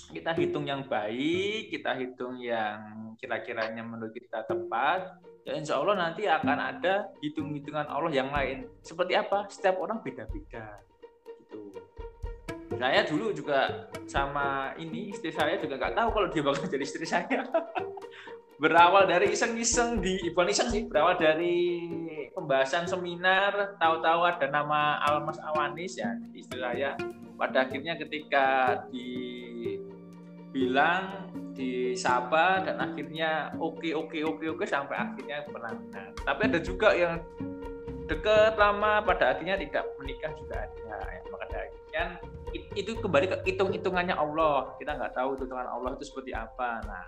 kita 0.09 0.33
hitung 0.33 0.65
yang 0.65 0.89
baik, 0.89 1.69
kita 1.69 1.93
hitung 1.93 2.41
yang 2.41 3.13
kira-kiranya 3.21 3.85
menurut 3.85 4.09
kita 4.09 4.41
tepat, 4.41 5.21
ya 5.45 5.53
insya 5.53 5.77
Allah 5.77 6.09
nanti 6.09 6.25
akan 6.25 6.57
ada 6.57 7.13
hitung-hitungan 7.21 7.85
Allah 7.85 8.09
yang 8.09 8.33
lain. 8.33 8.65
Seperti 8.81 9.13
apa? 9.13 9.45
Setiap 9.53 9.77
orang 9.77 10.01
beda-beda. 10.01 10.81
Gitu. 11.45 11.77
Saya 12.73 13.05
dulu 13.05 13.35
juga 13.35 13.89
sama 14.09 14.73
ini 14.81 15.13
istri 15.13 15.29
saya 15.29 15.61
juga 15.61 15.77
nggak 15.77 15.93
tahu 15.93 16.09
kalau 16.09 16.27
dia 16.31 16.41
bakal 16.41 16.65
jadi 16.65 16.85
istri 16.85 17.05
saya. 17.05 17.45
berawal 18.59 19.07
dari 19.07 19.31
iseng-iseng 19.31 20.03
di 20.03 20.19
bukan 20.35 20.51
iseng 20.51 20.67
sih 20.67 20.83
berawal 20.83 21.15
dari 21.15 21.87
pembahasan 22.35 22.83
seminar 22.91 23.79
tahu-tahu 23.79 24.27
ada 24.27 24.51
nama 24.51 24.99
Almas 25.07 25.39
Awanis 25.39 25.95
ya 25.95 26.11
istri 26.35 26.59
saya 26.59 26.99
pada 27.39 27.63
akhirnya 27.63 27.95
ketika 27.95 28.83
dibilang 28.91 30.11
disapa 31.55 32.67
dan 32.67 32.83
akhirnya 32.83 33.55
oke 33.55 33.95
oke 33.95 34.19
oke 34.27 34.45
oke 34.51 34.67
sampai 34.67 35.07
akhirnya 35.07 35.47
pernah 35.47 35.71
tapi 36.27 36.41
ada 36.51 36.59
juga 36.59 36.91
yang 36.91 37.23
deket 38.11 38.59
lama 38.59 38.99
pada 39.07 39.31
akhirnya 39.31 39.55
tidak 39.55 39.87
menikah 40.01 40.35
juga 40.35 40.67
ada 40.67 40.99
ya, 41.15 41.21
maka 41.31 41.45
akhirnya 41.47 42.19
itu 42.73 42.97
kembali 42.97 43.29
ke 43.29 43.37
hitung-hitungannya 43.45 44.17
Allah. 44.17 44.73
Kita 44.81 44.97
nggak 44.97 45.13
tahu 45.13 45.37
hitungan 45.37 45.69
Allah 45.69 45.93
itu 45.93 46.09
seperti 46.09 46.33
apa. 46.33 46.81
Nah 46.89 47.05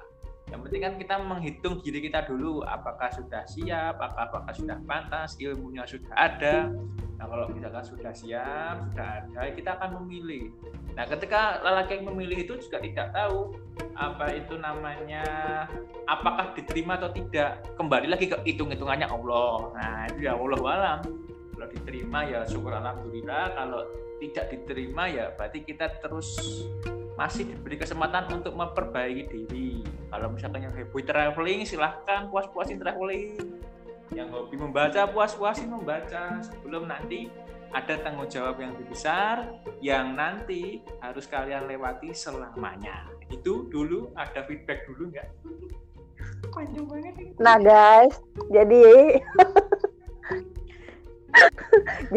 yang 0.52 0.60
penting 0.68 0.82
kan 0.84 0.94
kita 1.00 1.16
menghitung 1.24 1.80
diri 1.80 2.12
kita 2.12 2.28
dulu 2.28 2.60
apakah 2.68 3.08
sudah 3.08 3.48
siap, 3.48 3.96
apakah, 3.96 4.28
apakah 4.28 4.52
sudah 4.52 4.78
pantas, 4.84 5.40
ilmunya 5.40 5.88
sudah 5.88 6.12
ada. 6.12 6.68
Nah 7.16 7.26
kalau 7.30 7.48
misalkan 7.56 7.88
sudah 7.88 8.12
siap, 8.12 8.84
sudah 8.92 9.08
ada, 9.24 9.42
kita 9.56 9.80
akan 9.80 10.04
memilih. 10.04 10.52
Nah 10.92 11.08
ketika 11.08 11.64
lelaki 11.64 12.04
yang 12.04 12.12
memilih 12.12 12.44
itu 12.44 12.54
juga 12.68 12.84
tidak 12.84 13.16
tahu 13.16 13.56
apa 13.96 14.36
itu 14.36 14.60
namanya, 14.60 15.24
apakah 16.04 16.52
diterima 16.52 17.00
atau 17.00 17.16
tidak. 17.16 17.64
Kembali 17.80 18.12
lagi 18.12 18.28
ke 18.28 18.36
hitung-hitungannya 18.44 19.08
Allah. 19.08 19.72
Nah 19.72 19.96
itu 20.12 20.28
ya 20.28 20.36
Allah 20.36 20.60
alam. 20.68 21.00
Kalau 21.56 21.68
diterima 21.72 22.28
ya 22.28 22.44
syukur 22.44 22.76
alhamdulillah. 22.76 23.56
Kalau 23.56 23.88
tidak 24.20 24.52
diterima 24.52 25.08
ya 25.08 25.32
berarti 25.40 25.64
kita 25.64 25.88
terus 26.04 26.36
masih 27.22 27.54
diberi 27.54 27.78
kesempatan 27.78 28.34
untuk 28.34 28.58
memperbaiki 28.58 29.30
diri. 29.30 29.86
Kalau 30.10 30.34
misalkan 30.34 30.66
yang 30.66 30.74
hobi 30.74 31.06
traveling, 31.06 31.62
silahkan 31.70 32.26
puas-puasin 32.34 32.82
traveling. 32.82 33.38
Yang 34.10 34.28
hobi 34.34 34.58
membaca, 34.58 35.06
puas-puasin 35.06 35.70
membaca 35.70 36.42
sebelum 36.42 36.90
nanti 36.90 37.30
ada 37.70 38.02
tanggung 38.02 38.26
jawab 38.26 38.58
yang 38.58 38.74
lebih 38.74 38.90
besar 38.90 39.54
yang 39.86 40.18
nanti 40.18 40.82
harus 40.98 41.30
kalian 41.30 41.70
lewati 41.70 42.10
selamanya. 42.10 43.06
Itu 43.30 43.70
dulu 43.70 44.10
ada 44.18 44.42
feedback 44.50 44.90
dulu 44.90 45.14
nggak? 45.14 45.30
Panjang 46.50 46.90
banget 46.90 47.14
ini. 47.22 47.32
Nah 47.38 47.62
guys, 47.62 48.18
jadi 48.50 48.82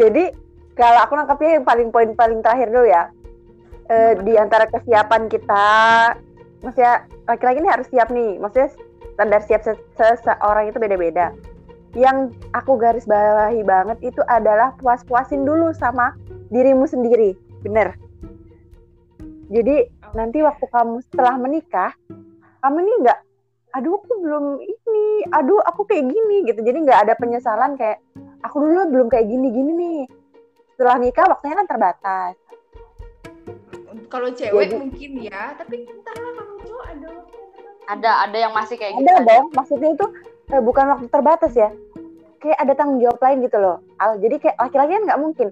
jadi 0.01 0.33
kalau 0.73 0.99
aku 1.05 1.13
nangkapnya 1.13 1.61
yang 1.61 1.65
paling 1.69 1.93
poin 1.93 2.09
paling 2.17 2.41
terakhir 2.41 2.73
dulu 2.73 2.89
ya 2.89 3.13
uh, 3.89 4.13
di 4.21 4.33
antara 4.37 4.65
kesiapan 4.69 5.29
kita 5.29 5.67
maksudnya 6.65 7.05
laki-laki 7.29 7.61
ini 7.61 7.69
harus 7.69 7.87
siap 7.89 8.09
nih. 8.09 8.41
Maksudnya 8.41 8.69
standar 9.15 9.41
siap 9.45 9.61
seseorang 9.95 10.69
itu 10.69 10.77
beda-beda. 10.77 11.33
Yang 11.95 12.35
aku 12.51 12.75
garis 12.75 13.07
bawahi 13.07 13.63
banget 13.63 13.97
itu 14.03 14.21
adalah 14.27 14.75
puas-puasin 14.81 15.47
dulu 15.47 15.71
sama 15.71 16.11
dirimu 16.51 16.83
sendiri. 16.89 17.37
Bener. 17.63 17.95
Jadi 19.47 19.87
nanti 20.17 20.41
waktu 20.41 20.65
kamu 20.67 21.05
setelah 21.11 21.37
menikah 21.37 21.91
kamu 22.65 22.81
nih 22.81 22.95
nggak 23.05 23.19
aduh 23.75 23.99
aku 23.99 24.13
belum 24.23 24.45
ini 24.63 25.27
aduh 25.29 25.61
aku 25.63 25.85
kayak 25.87 26.09
gini 26.09 26.49
gitu. 26.49 26.59
Jadi 26.65 26.77
nggak 26.83 26.99
ada 27.07 27.13
penyesalan 27.15 27.77
kayak 27.77 28.01
aku 28.41 28.59
dulu 28.59 28.89
belum 28.89 29.07
kayak 29.07 29.29
gini 29.29 29.47
gini 29.53 29.71
nih. 29.71 30.01
Setelah 30.75 30.99
nikah 30.99 31.25
waktunya 31.31 31.55
kan 31.55 31.67
terbatas 31.69 32.35
kalau 34.07 34.29
cewek 34.31 34.71
Jadi, 34.71 34.75
mungkin 34.77 35.11
ya 35.21 35.53
tapi 35.57 35.85
entahlah 35.85 36.31
kalau 36.35 36.55
cowok 36.63 36.85
ada 36.89 37.09
ada 37.85 38.11
ada 38.25 38.37
yang 38.37 38.53
masih 38.53 38.75
kayak 38.81 38.97
gitu 38.97 39.05
ada 39.05 39.21
dong 39.21 39.45
maksudnya 39.53 39.89
itu 39.93 40.05
eh, 40.53 40.61
bukan 40.61 40.85
waktu 40.95 41.07
terbatas 41.09 41.53
ya. 41.53 41.69
Kayak 42.41 42.59
ada 42.61 42.73
tanggung 42.77 43.01
jawab 43.01 43.19
lain 43.21 43.37
gitu 43.41 43.57
loh 43.57 43.77
al. 43.97 44.21
Jadi 44.21 44.35
kayak 44.37 44.57
laki-laki 44.61 44.91
kan 44.93 45.03
nggak 45.09 45.21
mungkin. 45.21 45.47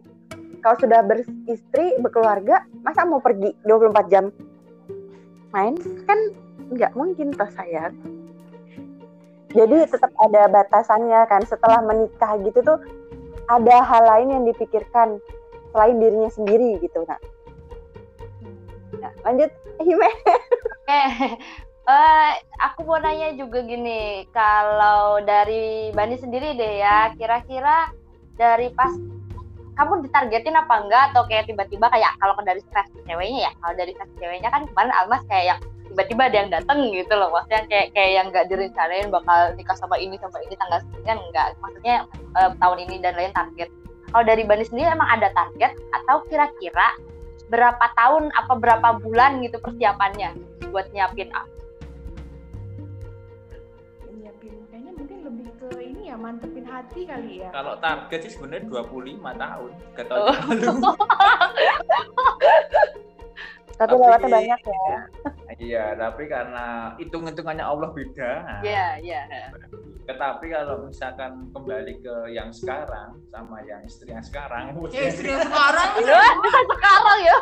Kalau 0.63 0.77
sudah 0.79 0.99
beristri 1.03 1.87
berkeluarga 1.99 2.63
masa 2.85 3.03
mau 3.03 3.19
pergi 3.19 3.51
24 3.65 4.11
jam? 4.13 4.29
Main 5.51 5.75
kan 6.05 6.19
nggak 6.69 6.93
mungkin 6.93 7.33
toh 7.33 7.49
sayang. 7.53 7.93
Jadi 9.53 9.85
tetap 9.85 10.09
ada 10.17 10.49
batasannya 10.49 11.29
kan 11.29 11.45
setelah 11.45 11.81
menikah 11.85 12.41
gitu 12.41 12.61
tuh 12.65 12.77
ada 13.49 13.85
hal 13.85 14.03
lain 14.07 14.29
yang 14.33 14.43
dipikirkan 14.49 15.21
selain 15.73 15.97
dirinya 15.97 16.29
sendiri 16.29 16.79
gitu 16.79 17.03
nah 17.09 17.19
Nah, 19.03 19.11
lanjut. 19.27 19.51
Hime. 19.85 20.09
Eh, 20.87 21.11
uh, 21.87 22.31
aku 22.63 22.87
mau 22.87 22.99
nanya 23.03 23.35
juga 23.35 23.59
gini, 23.67 24.23
kalau 24.31 25.19
dari 25.23 25.91
Bani 25.91 26.15
sendiri 26.15 26.55
deh 26.55 26.79
ya, 26.79 27.11
kira-kira 27.19 27.91
dari 28.39 28.71
pas 28.71 28.91
kamu 29.75 30.05
ditargetin 30.07 30.55
apa 30.55 30.87
enggak? 30.87 31.03
Atau 31.11 31.27
kayak 31.27 31.51
tiba-tiba 31.51 31.91
kayak 31.91 32.15
kalau 32.21 32.39
dari 32.47 32.63
stres 32.63 32.87
ceweknya 33.03 33.49
ya, 33.49 33.51
kalau 33.59 33.73
dari 33.75 33.91
stres 33.91 34.11
ceweknya 34.15 34.49
kan 34.53 34.63
kemarin 34.71 34.93
Almas 34.95 35.23
kayak 35.27 35.45
yang 35.55 35.59
tiba-tiba 35.91 36.21
ada 36.25 36.37
yang 36.39 36.49
datang 36.49 36.77
gitu 36.89 37.13
loh, 37.13 37.29
maksudnya 37.33 37.63
kayak 37.67 37.87
kayak 37.91 38.11
yang 38.15 38.25
nggak 38.31 38.47
direncanain 38.49 39.07
bakal 39.11 39.39
nikah 39.59 39.77
sama 39.77 39.95
ini 39.99 40.15
sama 40.17 40.39
ini 40.41 40.55
tanggal 40.57 40.79
segini 40.79 41.03
kan 41.05 41.17
enggak, 41.19 41.47
maksudnya 41.59 41.95
uh, 42.39 42.49
tahun 42.61 42.77
ini 42.87 42.95
dan 43.03 43.13
lain 43.19 43.33
target. 43.35 43.69
Kalau 44.13 44.23
dari 44.23 44.45
Bani 44.45 44.61
sendiri 44.61 44.93
emang 44.93 45.09
ada 45.09 45.33
target? 45.33 45.73
Atau 45.89 46.21
kira-kira 46.29 46.93
berapa 47.51 47.85
tahun 47.97 48.31
apa 48.33 48.53
berapa 48.55 48.89
bulan 49.03 49.43
gitu 49.43 49.59
persiapannya 49.59 50.35
buat 50.71 50.87
nyiapin 50.95 51.29
A? 51.35 51.43
Nyiapin 54.13 54.53
kayaknya 54.71 54.91
mungkin 54.95 55.17
lebih 55.27 55.47
ke 55.59 55.67
ini 55.83 56.01
ya 56.11 56.15
mantepin 56.15 56.65
hati 56.65 57.07
kali 57.07 57.43
ya. 57.43 57.49
Kalau 57.51 57.75
target 57.83 58.19
sih 58.27 58.31
sebenarnya 58.33 58.67
25 58.69 59.19
tahun. 59.19 59.71
Gak 59.97 60.05
tahu 60.07 60.23
oh. 60.23 60.35
tapi 63.73 63.93
lewatnya 63.97 64.29
banyak 64.29 64.59
ya. 64.63 64.97
Iya, 65.57 65.85
tapi 65.97 66.23
karena 66.29 66.93
hitung-hitungannya 66.97 67.65
Allah 67.65 67.89
beda. 67.93 68.31
Iya, 68.61 68.87
iya. 69.01 69.21
Tetapi 70.03 70.51
kalau 70.51 70.91
misalkan 70.91 71.47
kembali 71.55 72.03
ke 72.03 72.15
yang 72.35 72.51
sekarang 72.51 73.15
sama 73.31 73.63
yang 73.63 73.79
istri 73.87 74.11
yang 74.11 74.19
sekarang, 74.19 74.75
ya 74.91 75.07
istri 75.07 75.31
yang 75.31 75.47
sekarang, 75.47 75.89
ya 76.03 76.19
sekarang 76.67 77.19
ya. 77.23 77.37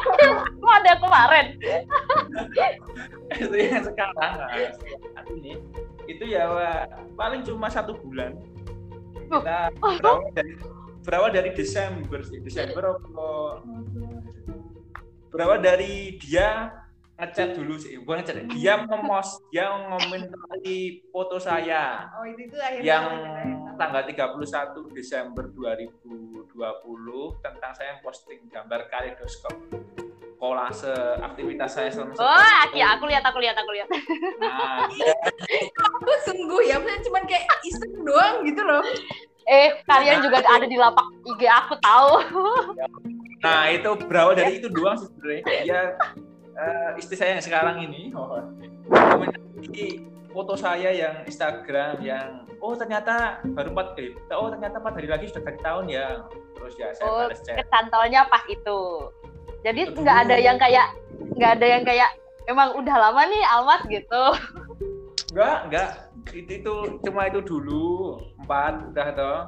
Mau 0.62 0.72
ada 0.76 0.92
kemarin. 1.00 1.46
istri 3.32 3.72
yang 3.72 3.84
sekarang, 3.88 4.28
nah, 4.28 5.24
ini 5.32 5.56
itu 6.04 6.24
ya 6.28 6.44
paling 7.16 7.40
cuma 7.48 7.72
satu 7.72 7.96
bulan. 7.96 8.36
Kita 9.32 9.72
berawal 9.80 10.28
dari 10.36 10.52
berawal 11.00 11.30
dari 11.32 11.50
Desember 11.56 12.20
sih, 12.28 12.44
Desember 12.44 13.00
berawal 15.32 15.64
dari 15.64 16.20
dia 16.20 16.79
ngechat 17.20 17.52
dulu 17.52 17.76
sih 17.76 18.00
bukan 18.00 18.24
ngechat 18.24 18.36
dia 18.56 18.80
ngemos 18.80 19.28
dia 19.52 19.68
ngomentari 19.68 21.04
foto 21.12 21.36
saya 21.36 22.08
oh, 22.16 22.24
itu, 22.24 22.48
itu 22.48 22.56
yang 22.80 23.04
tanggal 23.76 24.04
31 24.08 24.96
Desember 24.96 25.44
2020 25.52 26.48
tentang 27.44 27.72
saya 27.76 28.00
posting 28.00 28.48
gambar 28.48 28.88
kaleidoskop 28.88 29.52
kolase 30.40 30.96
aktivitas 31.20 31.76
saya 31.76 31.92
selama 31.92 32.16
Oh, 32.16 32.56
ya 32.72 32.96
aku 32.96 33.04
lihat, 33.04 33.20
aku 33.28 33.38
lihat, 33.44 33.56
aku 33.60 33.70
lihat. 33.76 33.88
Nah, 34.40 34.88
aku 36.00 36.12
sungguh 36.24 36.64
ya, 36.64 36.80
maksudnya 36.80 37.04
cuma 37.04 37.20
kayak 37.28 37.44
iseng 37.68 37.92
doang 38.00 38.40
gitu 38.48 38.64
loh. 38.64 38.80
Eh, 39.44 39.84
kalian 39.84 40.24
juga 40.24 40.40
ada 40.40 40.64
di 40.64 40.80
lapak 40.80 41.04
IG 41.28 41.44
aku 41.44 41.74
tahu. 41.84 42.12
Nah, 43.44 43.68
itu 43.68 43.90
berawal 44.08 44.32
dari 44.32 44.64
itu 44.64 44.72
doang 44.72 44.96
sih 44.96 45.12
sebenarnya. 45.12 45.44
Dia 45.64 45.80
uh, 46.60 46.90
istri 47.00 47.16
saya 47.16 47.36
yang 47.36 47.44
sekarang 47.44 47.76
ini 47.88 48.12
oh, 48.12 48.44
foto 50.30 50.54
saya 50.54 50.92
yang 50.94 51.26
Instagram 51.26 52.04
yang 52.04 52.46
oh 52.60 52.76
ternyata 52.76 53.40
baru 53.56 53.72
empat 53.72 53.98
eh, 53.98 54.14
oh 54.36 54.52
ternyata 54.52 54.78
empat 54.78 54.94
hari 55.00 55.08
lagi 55.10 55.24
sudah 55.32 55.42
ganti 55.42 55.60
tahun 55.64 55.84
ya. 55.90 56.08
Terus 56.54 56.74
ya 56.76 56.88
saya 56.94 57.08
oh, 57.08 57.26
balas 57.26 57.40
chat. 57.42 57.56
kecantolnya 57.64 58.20
pas 58.28 58.44
itu. 58.46 58.80
Jadi 59.64 59.80
nggak 59.92 60.16
ada 60.28 60.36
yang 60.38 60.56
kayak 60.60 60.86
nggak 61.36 61.52
ada 61.58 61.66
yang 61.66 61.82
kayak 61.84 62.10
emang 62.46 62.76
udah 62.76 62.96
lama 62.96 63.22
nih 63.26 63.42
Almas 63.48 63.82
gitu. 63.88 64.24
Enggak, 65.34 65.58
enggak. 65.66 65.90
itu 66.30 66.62
itu 66.62 66.74
cuma 67.02 67.26
itu 67.26 67.42
dulu 67.42 68.20
empat 68.44 68.94
udah 68.94 69.08
toh 69.18 69.38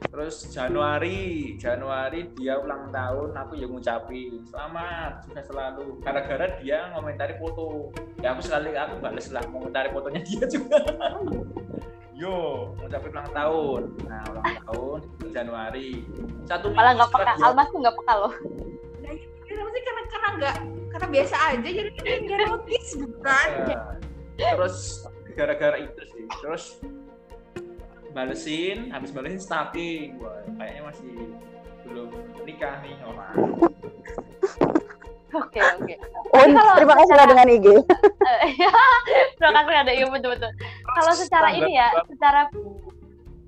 terus 0.00 0.46
Januari 0.48 1.18
Januari 1.56 2.30
dia 2.32 2.54
ulang 2.56 2.88
tahun 2.88 3.34
aku 3.34 3.52
yang 3.54 3.70
ngucapin 3.70 4.42
selamat 4.44 5.24
sukses 5.24 5.44
selalu 5.44 5.98
gara-gara 5.98 6.46
dia 6.56 6.90
ngomentari 6.92 7.34
foto 7.34 7.90
ya 8.16 8.30
aku 8.30 8.40
sekali 8.40 8.70
aku 8.72 8.94
bales 8.98 9.26
lah 9.28 9.42
ngomentari 9.44 9.90
fotonya 9.90 10.20
dia 10.20 10.46
juga 10.46 10.78
yo 12.20 12.36
ngucapin 12.76 13.10
ulang 13.10 13.30
tahun 13.32 13.82
nah 14.04 14.22
ulang 14.28 14.46
tahun 14.64 14.98
Januari 15.28 15.90
satu 16.44 16.70
Malah 16.70 16.92
nggak 16.94 17.10
peka. 17.10 17.24
dia- 17.28 17.44
Almas 17.44 17.66
tuh 17.68 17.78
nggak 17.78 17.92
peka 17.94 18.14
loh. 18.16 18.32
Nah, 18.98 19.12
itu 19.12 19.26
kenapa 19.44 19.68
sih 19.68 19.82
karena 19.82 20.02
karena 20.08 20.28
nggak 20.32 20.56
karena 20.88 21.06
biasa 21.12 21.36
aja 21.44 21.68
jadi 21.68 21.90
dia 21.92 22.16
nggak 22.18 22.38
notice 22.42 22.90
bukan? 22.96 23.48
Nah, 23.60 24.54
terus 24.56 24.76
gara-gara 25.30 25.76
itu 25.78 26.00
sih 26.08 26.24
terus 26.40 26.64
balesin 28.12 28.88
habis 28.90 29.10
balesin 29.12 29.40
stalking 29.40 30.16
wah 30.18 30.40
kayaknya 30.56 30.82
masih 30.86 31.14
belum 31.88 32.08
nikah 32.44 32.80
nih 32.84 32.96
orang 33.04 33.34
Oke 35.28 35.60
oke. 35.60 35.94
Oh, 36.32 36.40
kalau 36.40 36.72
terima 36.80 36.94
kasih 36.96 37.12
secara- 37.12 37.20
lah 37.20 37.26
dengan 37.28 37.46
IG. 37.52 37.66
Terima 39.36 39.52
kasih 39.60 39.76
ada 39.76 39.92
iya 39.92 40.06
betul 40.08 40.30
betul. 40.32 40.50
Kalau 40.88 41.12
secara 41.12 41.48
ini 41.52 41.76
ya, 41.76 41.88
secara 42.08 42.40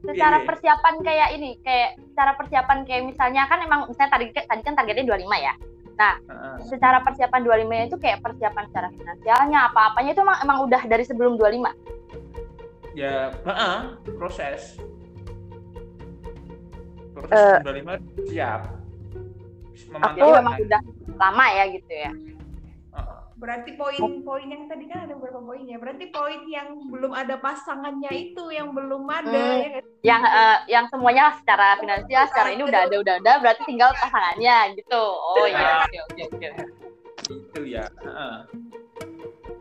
secara 0.05 0.37
persiapan 0.45 0.95
kayak 1.01 1.29
ini, 1.41 1.57
kayak 1.65 1.97
secara 2.13 2.37
persiapan 2.37 2.85
kayak 2.85 3.03
misalnya 3.09 3.49
kan 3.49 3.65
emang 3.65 3.89
misalnya 3.89 4.13
tadi 4.13 4.29
tadi 4.29 4.61
kan 4.61 4.77
targetnya 4.77 5.09
25 5.09 5.41
ya. 5.41 5.55
Heeh. 6.01 6.57
Secara 6.69 7.01
persiapan 7.01 7.41
25 7.45 7.89
itu 7.89 7.97
kayak 7.97 8.19
persiapan 8.25 8.65
secara 8.69 8.89
finansialnya 8.93 9.59
apa-apanya 9.73 10.11
itu 10.17 10.21
emang 10.21 10.39
emang 10.45 10.59
udah 10.69 10.83
dari 10.85 11.05
sebelum 11.05 11.41
25. 11.41 11.65
Ya 12.93 13.31
heeh, 13.45 13.79
proses 14.17 14.77
proses 17.15 17.35
Eh, 17.35 17.59
25 17.63 17.99
siap 18.27 18.63
Jadi 19.91 20.21
Aku- 20.23 20.37
memang 20.39 20.55
udah 20.61 20.81
lama 21.19 21.47
ya 21.51 21.65
gitu 21.67 21.91
ya. 21.91 22.13
Heeh. 22.95 23.19
Berarti 23.35 23.75
poin-poin 23.75 24.47
yang 24.47 24.69
tadi 24.69 24.85
kan 24.87 25.09
ada 25.09 25.19
beberapa 25.19 25.41
poinnya. 25.41 25.81
Berarti 25.83 26.15
poin 26.15 26.47
yang 26.47 26.79
belum 26.87 27.11
ada 27.11 27.35
pasangannya 27.41 28.07
itu 28.13 28.45
yang 28.53 28.71
belum 28.71 29.03
ada 29.09 29.35
Hmm. 29.35 29.67
ya? 29.67 29.81
Yang 30.05 30.23
eh, 30.31 30.59
yang 30.71 30.85
semuanya 30.87 31.35
secara 31.35 31.75
finansial 31.77 32.23
secara 32.29 32.49
ini 32.53 32.63
udah 32.63 32.81
ada 32.87 32.97
udah 32.99 33.15
ada 33.19 33.33
berarti 33.41 33.63
tinggal 33.67 33.91
pasangannya 33.97 34.79
gitu. 34.79 35.03
Oh 35.03 35.47
iya 35.49 35.83
oke 35.83 35.99
oke 36.07 36.23
oke. 36.29 36.49
itu 37.31 37.61
ya 37.67 37.85
heeh. 38.01 38.37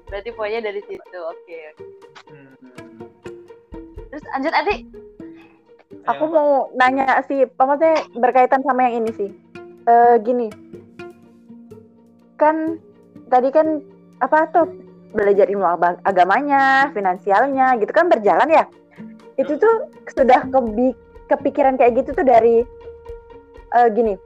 Berarti 0.05 0.29
poinnya 0.31 0.62
dari 0.62 0.81
situ. 0.83 1.19
Oke. 1.19 1.59
Hmm. 2.27 2.53
Terus 4.10 4.24
lanjut 4.34 4.54
Adi. 4.54 4.75
Aku 6.10 6.25
Ayo, 6.25 6.34
mau 6.34 6.50
nanya 6.74 7.22
sih, 7.30 7.46
maksudnya 7.46 8.01
berkaitan 8.18 8.66
sama 8.66 8.89
yang 8.89 9.06
ini 9.06 9.12
sih. 9.13 9.30
Eh 9.86 10.16
gini, 10.25 10.50
kan 12.38 12.82
tadi 13.30 13.54
kan 13.54 13.82
apa 14.22 14.50
tuh 14.50 14.66
belajar 15.13 15.50
ilmu 15.50 15.66
agamanya, 16.06 16.89
finansialnya, 16.94 17.78
gitu 17.78 17.89
kan 17.94 18.10
berjalan 18.10 18.50
ya. 18.50 18.66
Itu 19.38 19.58
tuh 19.62 19.89
sudah 20.10 20.50
kebi- 20.50 20.98
kepikiran 21.30 21.78
kayak 21.78 22.01
gitu 22.01 22.18
tuh 22.18 22.25
dari 22.25 22.66
eh, 23.78 23.88
gini. 23.94 24.18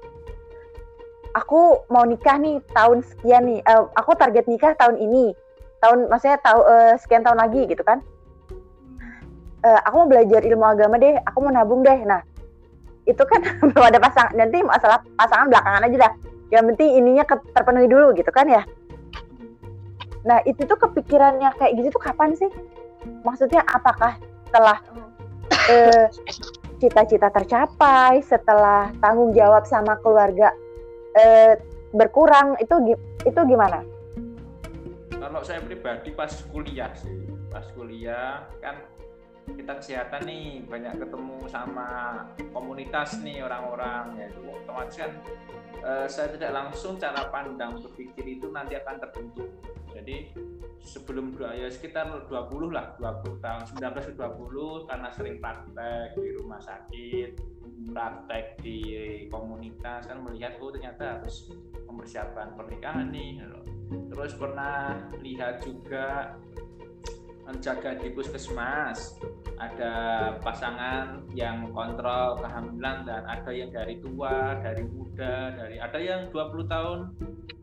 Aku 1.34 1.84
mau 1.90 2.06
nikah 2.08 2.38
nih 2.40 2.62
tahun 2.72 3.04
sekian 3.04 3.44
nih. 3.50 3.60
Eh, 3.66 3.84
aku 4.00 4.16
target 4.16 4.48
nikah 4.48 4.78
tahun 4.80 4.96
ini. 5.02 5.36
Tahun 5.84 6.08
maksudnya 6.08 6.40
tahu 6.40 6.60
eh, 6.64 6.96
sekian 7.02 7.28
tahun 7.28 7.40
lagi 7.44 7.68
gitu 7.68 7.84
kan. 7.84 8.00
Eh, 9.64 9.80
aku 9.88 9.96
mau 10.04 10.10
belajar 10.12 10.44
ilmu 10.44 10.66
agama 10.68 11.00
deh, 11.00 11.16
aku 11.24 11.38
mau 11.40 11.52
nabung 11.52 11.82
deh. 11.88 12.04
Nah, 12.04 12.20
itu 13.08 13.24
kan 13.24 13.40
belum 13.72 13.84
ada 13.84 14.00
pasang 14.00 14.32
nanti 14.36 14.60
masalah 14.60 15.00
pasangan 15.16 15.48
belakangan 15.48 15.88
aja 15.88 15.98
dah. 16.08 16.14
Yang 16.52 16.64
penting 16.76 16.90
ininya 17.00 17.24
terpenuhi 17.56 17.88
dulu 17.88 18.12
gitu 18.14 18.30
kan 18.30 18.46
ya. 18.52 18.64
Nah, 20.28 20.40
itu 20.44 20.64
tuh 20.64 20.76
kepikirannya 20.76 21.52
kayak 21.60 21.80
gitu 21.80 21.96
tuh 21.96 22.04
kapan 22.04 22.36
sih? 22.36 22.52
Maksudnya 23.24 23.64
apakah 23.68 24.20
setelah 24.52 24.78
eh, 25.72 26.08
cita-cita 26.80 27.32
tercapai, 27.32 28.20
setelah 28.24 28.92
tanggung 29.00 29.32
jawab 29.32 29.64
sama 29.68 29.96
keluarga 30.04 30.52
eh, 31.16 31.56
berkurang 31.96 32.60
itu 32.60 32.96
itu 33.24 33.40
gimana? 33.48 33.84
kalau 35.24 35.40
saya 35.40 35.64
pribadi 35.64 36.12
pas 36.12 36.30
kuliah 36.52 36.92
sih 37.00 37.24
pas 37.48 37.64
kuliah 37.72 38.44
kan 38.60 38.76
kita 39.52 39.80
kesehatan 39.80 40.24
nih 40.24 40.64
banyak 40.64 40.96
ketemu 41.00 41.38
sama 41.52 41.88
komunitas 42.56 43.20
nih 43.20 43.44
orang-orang 43.44 44.16
ya 44.20 44.26
itu. 44.32 44.42
Otomatis 44.48 44.96
kan 44.96 45.12
eh, 45.84 46.08
saya 46.08 46.28
tidak 46.32 46.52
langsung 46.56 46.96
cara 46.96 47.28
pandang 47.28 47.80
berpikir 47.84 48.40
itu 48.40 48.48
nanti 48.52 48.80
akan 48.80 48.96
terbentuk. 49.04 49.50
Jadi 49.94 50.32
sebelum 50.84 51.32
ya 51.40 51.72
sekitar 51.72 52.12
20 52.28 52.76
lah 52.76 52.96
20 53.00 53.40
tahun 53.40 53.64
19 53.80 54.10
ke 54.10 54.14
20 54.20 54.90
karena 54.90 55.08
sering 55.16 55.40
praktek 55.40 56.12
di 56.20 56.30
rumah 56.36 56.60
sakit 56.60 57.30
praktek 57.92 58.46
di 58.60 58.80
komunitas 59.28 60.08
kan 60.08 60.20
melihat 60.24 60.60
oh 60.60 60.72
ternyata 60.72 61.20
harus 61.20 61.52
mempersiapkan 61.88 62.56
pernikahan 62.56 63.12
nih 63.12 63.44
terus 64.12 64.34
pernah 64.36 64.98
lihat 65.20 65.64
juga 65.64 66.36
menjaga 67.44 68.00
di 68.00 68.10
puskesmas 68.16 69.20
ada 69.60 69.94
pasangan 70.40 71.28
yang 71.36 71.72
kontrol 71.76 72.40
kehamilan 72.40 73.04
dan 73.04 73.24
ada 73.28 73.52
yang 73.52 73.70
dari 73.70 74.00
tua 74.00 74.58
dari 74.64 74.84
muda 74.88 75.52
dari 75.52 75.78
ada 75.78 76.00
yang 76.00 76.32
20 76.32 76.72
tahun 76.72 77.00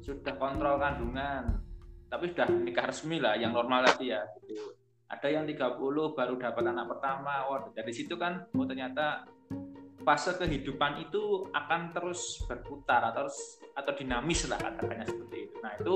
sudah 0.04 0.34
kontrol 0.36 0.76
kandungan 0.76 1.64
tapi 2.12 2.30
sudah 2.32 2.48
nikah 2.50 2.86
resmi 2.92 3.22
lah 3.22 3.38
yang 3.40 3.56
normal 3.56 3.86
tadi 3.88 4.12
ya 4.12 4.20
gitu. 4.44 4.76
ada 5.08 5.28
yang 5.32 5.48
30 5.48 5.80
baru 6.16 6.34
dapat 6.36 6.64
anak 6.64 6.86
pertama 6.96 7.48
wah 7.48 7.64
dari 7.72 7.92
situ 7.96 8.20
kan 8.20 8.44
oh 8.52 8.66
ternyata 8.68 9.24
fase 10.00 10.32
kehidupan 10.36 11.06
itu 11.08 11.44
akan 11.52 11.92
terus 11.92 12.40
berputar 12.48 13.12
atau 13.12 13.28
atau 13.76 13.92
dinamis 13.94 14.48
lah 14.48 14.56
katakannya 14.56 15.06
seperti 15.06 15.36
itu. 15.48 15.56
Nah 15.60 15.72
itu 15.76 15.94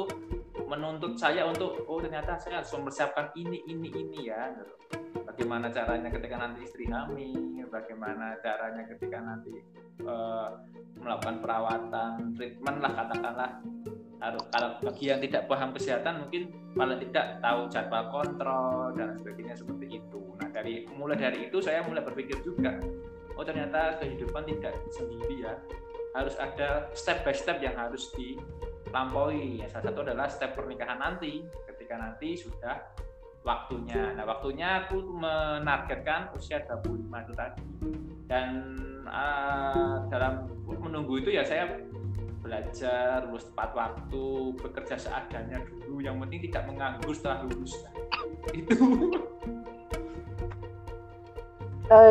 menuntut 0.68 1.14
saya 1.16 1.46
untuk 1.46 1.84
oh 1.86 2.00
ternyata 2.00 2.36
saya 2.40 2.60
harus 2.60 2.72
mempersiapkan 2.74 3.32
ini 3.36 3.62
ini 3.68 3.88
ini 3.92 4.30
ya. 4.30 4.52
Bagaimana 5.24 5.70
caranya 5.70 6.08
ketika 6.14 6.36
nanti 6.38 6.62
istri 6.62 6.86
hamil, 6.86 7.66
bagaimana 7.66 8.38
caranya 8.38 8.86
ketika 8.86 9.18
nanti 9.18 9.54
eh, 10.02 10.48
melakukan 10.98 11.42
perawatan, 11.42 12.34
treatment 12.38 12.78
lah 12.78 12.92
katakanlah 12.94 13.50
harus 14.22 14.44
kalau 14.48 14.68
bagi 14.80 15.04
yang 15.10 15.20
tidak 15.20 15.42
paham 15.50 15.74
kesehatan 15.74 16.24
mungkin 16.24 16.42
paling 16.72 16.96
tidak 17.10 17.42
tahu 17.44 17.60
jadwal 17.68 18.04
kontrol 18.08 18.94
dan 18.94 19.18
sebagainya 19.18 19.58
seperti 19.58 20.00
itu. 20.00 20.22
Nah 20.38 20.48
dari 20.54 20.86
mulai 20.94 21.18
dari 21.18 21.50
itu 21.50 21.58
saya 21.60 21.82
mulai 21.82 22.00
berpikir 22.00 22.40
juga 22.46 22.78
oh 23.34 23.42
ternyata 23.42 23.98
kehidupan 23.98 24.46
tidak 24.46 24.74
sendiri 24.94 25.42
ya 25.42 25.54
harus 26.14 26.38
ada 26.38 26.86
step 26.94 27.26
by 27.26 27.34
step 27.34 27.58
yang 27.58 27.74
harus 27.74 28.14
dilampaui 28.94 29.58
ya, 29.58 29.66
salah 29.66 29.90
satu 29.90 30.06
adalah 30.06 30.30
step 30.30 30.54
pernikahan 30.54 31.02
nanti. 31.02 31.42
Ketika 31.66 31.98
nanti 31.98 32.38
sudah 32.38 32.94
waktunya. 33.42 34.14
Nah 34.14 34.22
waktunya 34.22 34.86
aku 34.86 35.02
menargetkan 35.18 36.30
usia 36.38 36.62
25 36.62 37.02
itu 37.02 37.32
tadi. 37.34 37.66
Dan 38.30 38.78
uh, 39.10 40.06
dalam 40.06 40.46
menunggu 40.62 41.18
itu 41.18 41.34
ya 41.34 41.42
saya 41.42 41.74
belajar 42.38 43.26
lulus 43.26 43.50
tepat 43.50 43.74
waktu 43.74 44.54
bekerja 44.62 44.94
seadanya 44.94 45.58
dulu. 45.66 45.98
Yang 45.98 46.14
penting 46.22 46.40
tidak 46.46 46.62
menganggur 46.70 47.10
setelah 47.18 47.42
lulus. 47.50 47.74
Itu. 48.54 48.78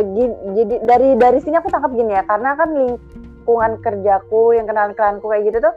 Gi- 0.03 0.39
jadi 0.51 0.75
dari 0.83 1.09
dari 1.15 1.39
sini 1.39 1.55
aku 1.55 1.71
tangkap 1.71 1.95
gini 1.95 2.11
ya. 2.11 2.27
Karena 2.27 2.59
kan 2.59 2.75
lingkungan 2.75 3.79
kerjaku 3.79 4.51
yang 4.51 4.67
kenalan 4.67 4.91
kenalanku 4.91 5.31
kayak 5.31 5.47
gitu 5.47 5.63
tuh 5.63 5.75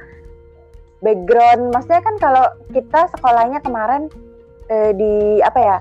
background. 1.07 1.71
Maksudnya 1.71 2.03
kan 2.03 2.15
kalau 2.19 2.45
kita 2.75 3.07
sekolahnya 3.15 3.63
kemarin 3.63 4.11
eh, 4.67 4.91
di 4.91 5.39
apa 5.47 5.59
ya 5.63 5.77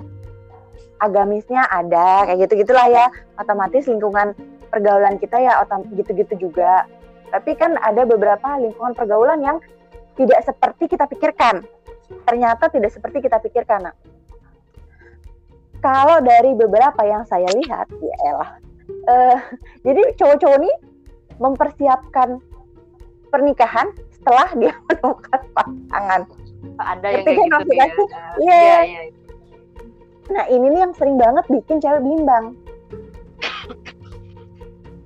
agamisnya 1.01 1.65
ada 1.65 2.29
kayak 2.29 2.45
gitu 2.45 2.61
gitulah 2.61 2.85
ya. 2.85 3.09
Otomatis 3.41 3.89
lingkungan 3.89 4.37
pergaulan 4.69 5.17
kita 5.17 5.41
ya 5.41 5.65
otom 5.65 5.81
gitu-gitu 5.97 6.37
juga. 6.37 6.85
Tapi 7.33 7.57
kan 7.57 7.73
ada 7.81 8.05
beberapa 8.05 8.61
lingkungan 8.61 8.93
pergaulan 8.93 9.41
yang 9.41 9.57
tidak 10.13 10.45
seperti 10.45 10.85
kita 10.93 11.09
pikirkan. 11.09 11.65
Ternyata 12.29 12.69
tidak 12.69 12.93
seperti 12.93 13.25
kita 13.25 13.41
pikirkan 13.41 13.89
nah, 13.89 13.95
kalau 15.85 16.17
dari 16.25 16.57
beberapa 16.57 16.97
yang 17.05 17.21
saya 17.29 17.45
lihat, 17.45 17.85
ya 18.01 18.15
elah. 18.25 18.51
Eh, 18.89 19.37
jadi 19.85 20.17
cowok-cowok 20.17 20.57
ini 20.57 20.73
mempersiapkan 21.37 22.41
pernikahan 23.29 23.93
setelah 24.25 24.49
dia 24.57 24.73
menemukan 24.89 25.41
pasangan. 25.53 26.21
Ada 26.75 27.07
yang 27.07 27.23
kayak 27.23 27.37
kan 27.37 27.59
gitu 27.61 27.71
ya. 27.71 27.85
Nah, 27.85 27.93
Iya. 28.35 28.57
Iya, 28.57 28.77
iya. 28.81 29.01
Nah 30.25 30.45
ini 30.49 30.65
nih 30.67 30.81
yang 30.81 30.93
sering 30.93 31.15
banget 31.15 31.45
bikin 31.47 31.77
cewek 31.77 32.01
bimbang. 32.01 32.45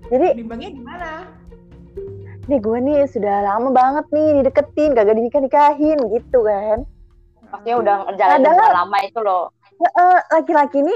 Jadi 0.07 0.27
Bimbangnya 0.33 0.69
gimana? 0.71 1.09
nih 2.49 2.57
gue 2.57 2.77
nih 2.81 3.05
sudah 3.05 3.45
lama 3.45 3.69
banget 3.69 4.05
nih 4.09 4.41
dideketin, 4.41 4.97
kagak 4.97 5.13
dinikah 5.13 5.37
nikahin 5.37 5.99
gitu 6.09 6.39
kan. 6.41 6.81
Maksudnya 7.45 7.75
udah 7.77 7.95
Padahal- 8.09 8.41
udah 8.41 8.73
lama 8.73 8.97
itu 9.03 9.19
loh. 9.19 9.53
Eh, 9.77 10.19
laki-laki 10.31 10.81
ini 10.81 10.95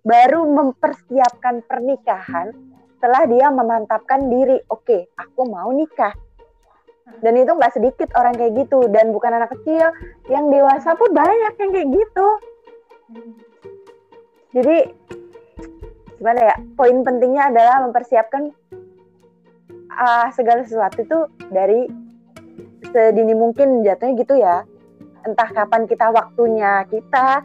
baru 0.00 0.46
mempersiapkan 0.46 1.66
pernikahan 1.66 2.54
setelah 2.94 3.26
dia 3.26 3.50
memantapkan 3.50 4.28
diri. 4.28 4.62
Oke, 4.68 5.10
aku 5.14 5.40
mau 5.44 5.72
nikah. 5.72 6.14
Dan 7.20 7.36
itu 7.36 7.52
nggak 7.52 7.74
sedikit 7.76 8.08
orang 8.16 8.36
kayak 8.36 8.64
gitu. 8.64 8.88
Dan 8.88 9.12
bukan 9.12 9.36
anak 9.36 9.52
kecil, 9.52 9.92
yang 10.32 10.48
dewasa 10.48 10.96
pun 10.96 11.12
banyak 11.12 11.52
yang 11.60 11.70
kayak 11.72 11.88
gitu. 11.92 12.28
Jadi 14.54 14.76
gimana 16.16 16.40
ya? 16.40 16.56
Poin 16.78 17.04
pentingnya 17.04 17.52
adalah 17.52 17.84
mempersiapkan 17.84 18.54
ah, 19.92 20.32
segala 20.32 20.64
sesuatu 20.64 21.04
itu 21.04 21.18
dari 21.52 21.90
sedini 22.88 23.34
mungkin 23.36 23.84
jatuhnya 23.84 24.14
gitu 24.20 24.34
ya. 24.40 24.64
Entah 25.24 25.48
kapan 25.52 25.88
kita 25.88 26.12
waktunya 26.12 26.84
kita, 26.88 27.44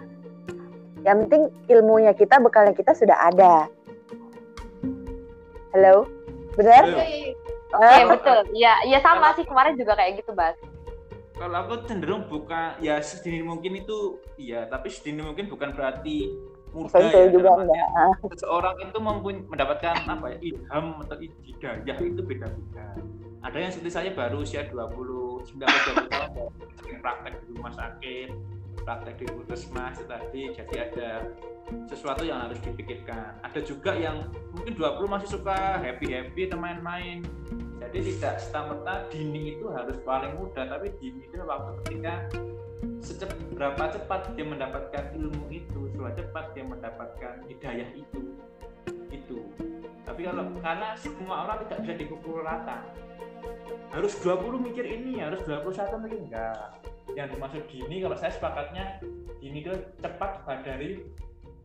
yang 1.08 1.28
penting 1.28 1.48
ilmunya 1.72 2.12
kita, 2.12 2.40
bekalnya 2.44 2.76
kita 2.76 2.92
sudah 2.92 3.16
ada. 3.32 3.72
Halo, 5.72 6.10
benar? 6.60 6.84
Iya, 7.70 7.78
iya. 7.78 8.02
Ah, 8.02 8.06
betul. 8.10 8.40
Iya, 8.56 8.74
iya 8.90 9.00
sama 9.06 9.28
sih 9.38 9.46
kemarin 9.46 9.78
juga 9.78 9.94
kayak 9.94 10.26
gitu, 10.26 10.32
Bas. 10.34 10.58
Kalau 11.40 11.56
aku 11.56 11.88
cenderung 11.88 12.28
buka 12.28 12.76
ya 12.84 13.00
sedini 13.00 13.40
mungkin 13.40 13.80
itu 13.80 14.20
iya, 14.36 14.68
tapi 14.68 14.92
sedini 14.92 15.24
mungkin 15.24 15.48
bukan 15.48 15.72
berarti 15.72 16.36
mudah 16.76 16.92
SMP 16.92 17.16
ya. 17.16 17.32
juga 17.32 17.50
enggak. 17.64 17.88
artian 17.96 18.32
Seseorang 18.36 18.76
itu 18.84 18.98
mempunyai 19.00 19.48
mendapatkan 19.48 19.96
apa 20.04 20.26
ya 20.36 20.38
ilham 20.44 20.86
atau 21.00 21.16
hidayah 21.18 21.98
itu 22.04 22.22
beda-beda. 22.28 22.88
Ada 23.40 23.56
yang 23.56 23.72
seperti 23.72 23.92
saya 23.96 24.10
baru 24.12 24.44
usia 24.44 24.68
20 24.68 25.48
19 25.48 25.64
20 25.64 26.12
tahun 26.12 26.52
praktek 27.00 27.34
di 27.48 27.52
rumah 27.56 27.72
sakit, 27.72 28.30
praktek 28.84 29.16
di 29.22 29.26
puskesmas 29.32 30.00
tadi 30.06 30.52
jadi 30.54 30.76
ada 30.90 31.10
sesuatu 31.86 32.26
yang 32.26 32.50
harus 32.50 32.58
dipikirkan. 32.62 33.38
Ada 33.46 33.62
juga 33.62 33.94
yang 33.94 34.30
mungkin 34.54 34.74
20 34.74 35.06
masih 35.06 35.30
suka 35.30 35.78
happy-happy 35.78 36.50
atau 36.50 36.58
main-main. 36.58 37.22
Jadi 37.80 38.18
tidak 38.18 38.42
serta-merta 38.44 39.10
dini 39.10 39.58
itu 39.58 39.66
harus 39.72 39.98
paling 40.04 40.38
mudah, 40.38 40.66
tapi 40.68 40.94
dini 41.02 41.26
itu 41.26 41.42
waktu 41.42 41.72
ketika 41.86 42.14
secep, 43.02 43.32
berapa 43.56 43.90
cepat 43.96 44.36
dia 44.36 44.46
mendapatkan 44.46 45.16
ilmu 45.16 45.48
itu, 45.50 45.90
seberapa 45.90 46.14
cepat 46.20 46.46
dia 46.54 46.66
mendapatkan 46.68 47.34
hidayah 47.50 47.90
itu. 47.96 48.36
Itu. 49.10 49.46
Tapi 50.06 50.26
kalau 50.26 50.50
karena 50.62 50.98
semua 50.98 51.36
orang 51.46 51.58
tidak 51.66 51.78
bisa 51.86 51.94
dipukul 51.98 52.42
rata. 52.42 52.82
Harus 53.90 54.14
20 54.22 54.62
mikir 54.62 54.86
ini, 54.86 55.18
harus 55.22 55.42
21 55.46 55.98
mikir 56.02 56.18
enggak. 56.30 56.78
Yang 57.18 57.28
dimaksud 57.38 57.64
dini 57.70 57.96
kalau 58.06 58.18
saya 58.18 58.32
sepakatnya 58.34 59.02
dini 59.42 59.66
itu 59.66 59.74
cepat 59.98 60.46
dari 60.62 61.02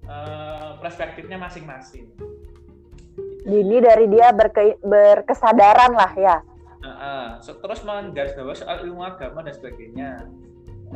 eh, 0.05 0.71
perspektifnya 0.81 1.41
masing-masing. 1.41 2.09
Dini 3.45 3.77
dari 3.81 4.09
dia 4.09 4.33
berke- 4.33 4.81
berkesadaran 4.81 5.93
lah 5.93 6.13
ya. 6.17 6.37
Nah, 6.85 7.41
so- 7.41 7.57
terus 7.57 7.81
menggarisbawahi 7.81 8.57
soal 8.57 8.85
ilmu 8.85 9.01
agama 9.05 9.41
dan 9.41 9.57
sebagainya. 9.57 10.11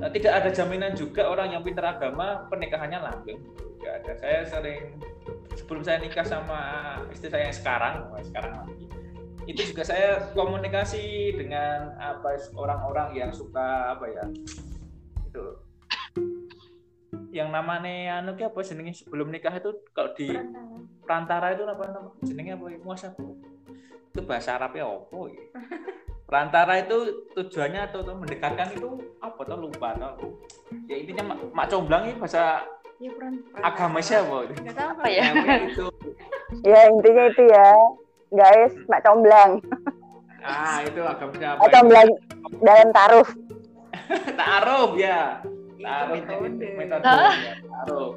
Eh, 0.00 0.10
Tidak 0.12 0.32
ada 0.32 0.52
jaminan 0.52 0.92
juga 0.92 1.28
orang 1.28 1.56
yang 1.56 1.64
pintar 1.64 1.96
agama 1.96 2.44
pernikahannya 2.52 3.00
langgeng. 3.00 3.40
Tidak 3.80 3.92
ada. 4.04 4.12
Saya 4.20 4.38
sering 4.44 5.00
sebelum 5.58 5.82
saya 5.82 5.98
nikah 5.98 6.22
sama 6.22 6.60
istri 7.10 7.26
saya 7.26 7.50
yang 7.50 7.56
sekarang, 7.56 7.94
sekarang 8.22 8.52
lagi, 8.62 8.86
itu 9.50 9.60
juga 9.74 9.82
saya 9.82 10.30
komunikasi 10.32 11.34
dengan 11.34 11.98
apa 11.98 12.38
orang-orang 12.54 13.18
yang 13.18 13.30
suka 13.34 13.98
apa 13.98 14.06
ya 14.06 14.24
itu. 15.26 15.44
Yang 17.28 17.48
namanya 17.52 18.24
anu 18.24 18.38
ki 18.38 18.48
apa 18.48 18.58
jenenge 18.64 19.04
sebelum 19.04 19.28
nikah 19.28 19.52
itu 19.52 19.70
kalau 19.92 20.16
di 20.16 20.32
perantara. 21.04 21.52
itu 21.52 21.64
apa 21.68 21.84
nama? 21.92 22.10
Jenenge 22.24 22.56
apa 22.56 22.64
ya? 22.72 22.78
muasa 22.80 23.12
itu 24.14 24.20
bahasa 24.24 24.56
Arabnya 24.56 24.88
apa 24.88 25.16
ya? 25.28 25.44
perantara 26.28 26.84
itu 26.84 27.24
tujuannya 27.32 27.88
atau, 27.88 28.04
atau 28.04 28.14
mendekatkan 28.20 28.68
itu 28.76 29.00
apa 29.24 29.40
tuh 29.48 29.58
lupa 29.64 29.96
tuh 29.96 30.36
ya 30.84 31.00
intinya 31.00 31.32
mak, 31.32 31.38
mak 31.56 31.66
comblang 31.72 32.04
ini 32.04 32.20
bahasa 32.20 32.68
Ya, 32.98 33.14
peran, 33.14 33.38
agama 33.62 34.02
siapa 34.02 34.50
Nggak 34.58 34.74
tahu 34.74 34.90
Apa 34.98 35.06
ya? 35.06 35.30
Itu. 35.70 35.86
Ya 36.66 36.90
intinya 36.90 37.24
itu 37.30 37.42
ya, 37.46 37.70
guys, 38.34 38.74
mak 38.90 39.04
comblang, 39.06 39.62
ah 40.42 40.80
itu 40.82 40.98
agama 41.04 41.32
siapa? 41.36 41.60
Mak 41.60 41.70
comblang 41.70 42.08
dalam 42.64 42.88
taruh. 42.90 43.28
taruh 44.40 44.90
ya. 44.98 45.44
Itu 45.78 45.84
taruh 45.84 46.14
metode. 46.18 46.66
metode 46.74 47.04
ya, 47.06 47.54
taruh. 47.62 48.10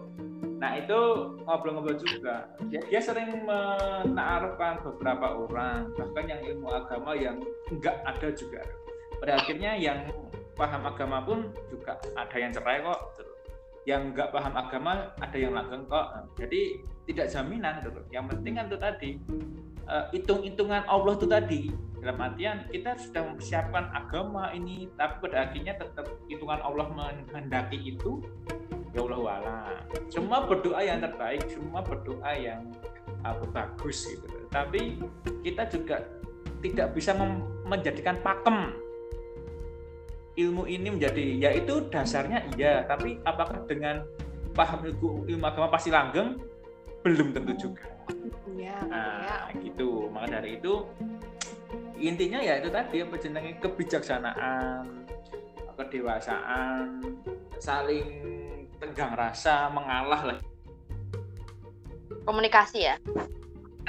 Nah 0.57 0.71
itu 0.81 0.99
ngobrol-ngobrol 1.45 1.97
juga. 2.01 2.49
Dia, 2.71 2.81
dia 2.89 3.01
sering 3.03 3.45
menaruhkan 3.45 4.81
beberapa 4.81 5.27
orang 5.45 5.93
bahkan 5.93 6.25
yang 6.25 6.41
ilmu 6.41 6.71
agama 6.73 7.11
yang 7.13 7.37
enggak 7.69 8.01
ada 8.01 8.29
juga. 8.33 8.65
Pada 9.21 9.37
akhirnya 9.37 9.77
yang 9.77 10.09
paham 10.57 10.89
agama 10.89 11.21
pun 11.21 11.53
juga 11.69 12.01
ada 12.17 12.35
yang 12.39 12.49
cerai 12.49 12.81
kok 12.81 13.01
yang 13.89 14.13
enggak 14.13 14.29
paham 14.29 14.53
agama 14.53 15.09
ada 15.17 15.37
yang 15.37 15.53
langgeng 15.57 15.83
kok. 15.89 16.29
Jadi 16.37 16.85
tidak 17.09 17.27
jaminan 17.33 17.81
gitu. 17.81 18.01
yang 18.13 18.25
penting 18.29 18.53
kan 18.55 18.65
itu 18.69 18.77
tadi 18.77 19.09
eh, 19.89 20.05
hitung-hitungan 20.13 20.85
Allah 20.85 21.13
itu 21.17 21.27
tadi. 21.27 21.61
Dalam 22.01 22.17
artian 22.17 22.65
kita 22.73 22.97
sudah 22.97 23.21
mempersiapkan 23.29 23.93
agama 23.93 24.49
ini 24.57 24.89
tapi 24.97 25.21
pada 25.21 25.49
akhirnya 25.49 25.77
tetap 25.77 26.09
hitungan 26.25 26.57
Allah 26.61 26.89
menghendaki 26.89 27.77
itu 27.77 28.25
ya 28.93 29.05
Allah 29.05 29.19
wala. 29.21 29.61
Semua 30.09 30.45
berdoa 30.45 30.81
yang 30.81 31.01
terbaik 31.01 31.45
semua 31.49 31.85
berdoa 31.85 32.31
yang 32.33 32.69
apa 33.21 33.45
bagus 33.49 34.09
gitu. 34.09 34.25
Tapi 34.49 34.97
kita 35.45 35.69
juga 35.69 36.01
tidak 36.61 36.93
bisa 36.93 37.13
menjadikan 37.65 38.17
pakem 38.21 38.73
ilmu 40.39 40.63
ini 40.63 40.87
menjadi 40.87 41.25
ya 41.37 41.49
itu 41.51 41.91
dasarnya 41.91 42.47
iya 42.55 42.87
tapi 42.87 43.19
apakah 43.27 43.67
dengan 43.67 43.99
paham 44.55 44.83
ilmu, 44.87 45.27
ilmu 45.27 45.45
agama 45.47 45.67
pasti 45.71 45.91
langgeng? 45.91 46.39
Belum 47.01 47.33
tentu 47.33 47.67
juga. 47.67 47.87
Ya, 48.53 48.77
Nah, 48.85 49.49
gitu. 49.57 50.11
Maka 50.13 50.37
dari 50.37 50.61
itu 50.61 50.85
intinya 51.97 52.37
ya 52.37 52.61
itu 52.61 52.69
tadi 52.69 53.01
apa 53.01 53.15
jenenge? 53.17 53.57
Kebijaksanaan, 53.57 55.07
kedewasaan, 55.79 57.01
saling 57.57 58.07
tenggang 58.77 59.17
rasa, 59.17 59.71
mengalah 59.73 60.35
lah. 60.35 60.39
Komunikasi 62.21 62.85
ya. 62.85 62.95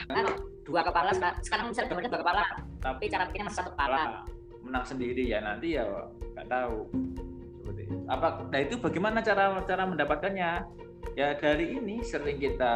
kan 0.09 0.25
dua 0.65 0.81
kepala 0.83 1.13
sekarang- 1.45 1.71
gambarnya 1.71 2.11
dua 2.11 2.21
kepala 2.25 2.43
tapi 2.81 3.05
cara 3.07 3.29
pikirnya 3.29 3.47
masih 3.49 3.59
satu 3.61 3.71
kepala 3.77 4.25
menang 4.73 4.89
sendiri 4.89 5.29
ya 5.29 5.45
nanti 5.45 5.77
ya 5.77 5.85
nggak 6.33 6.49
tahu. 6.49 6.89
Seperti 7.61 7.83
apa 8.09 8.49
nah 8.49 8.61
itu 8.65 8.81
bagaimana 8.81 9.21
cara 9.21 9.53
cara 9.69 9.85
mendapatkannya? 9.85 10.81
Ya 11.13 11.37
dari 11.37 11.77
ini 11.77 12.01
sering 12.01 12.41
kita 12.41 12.73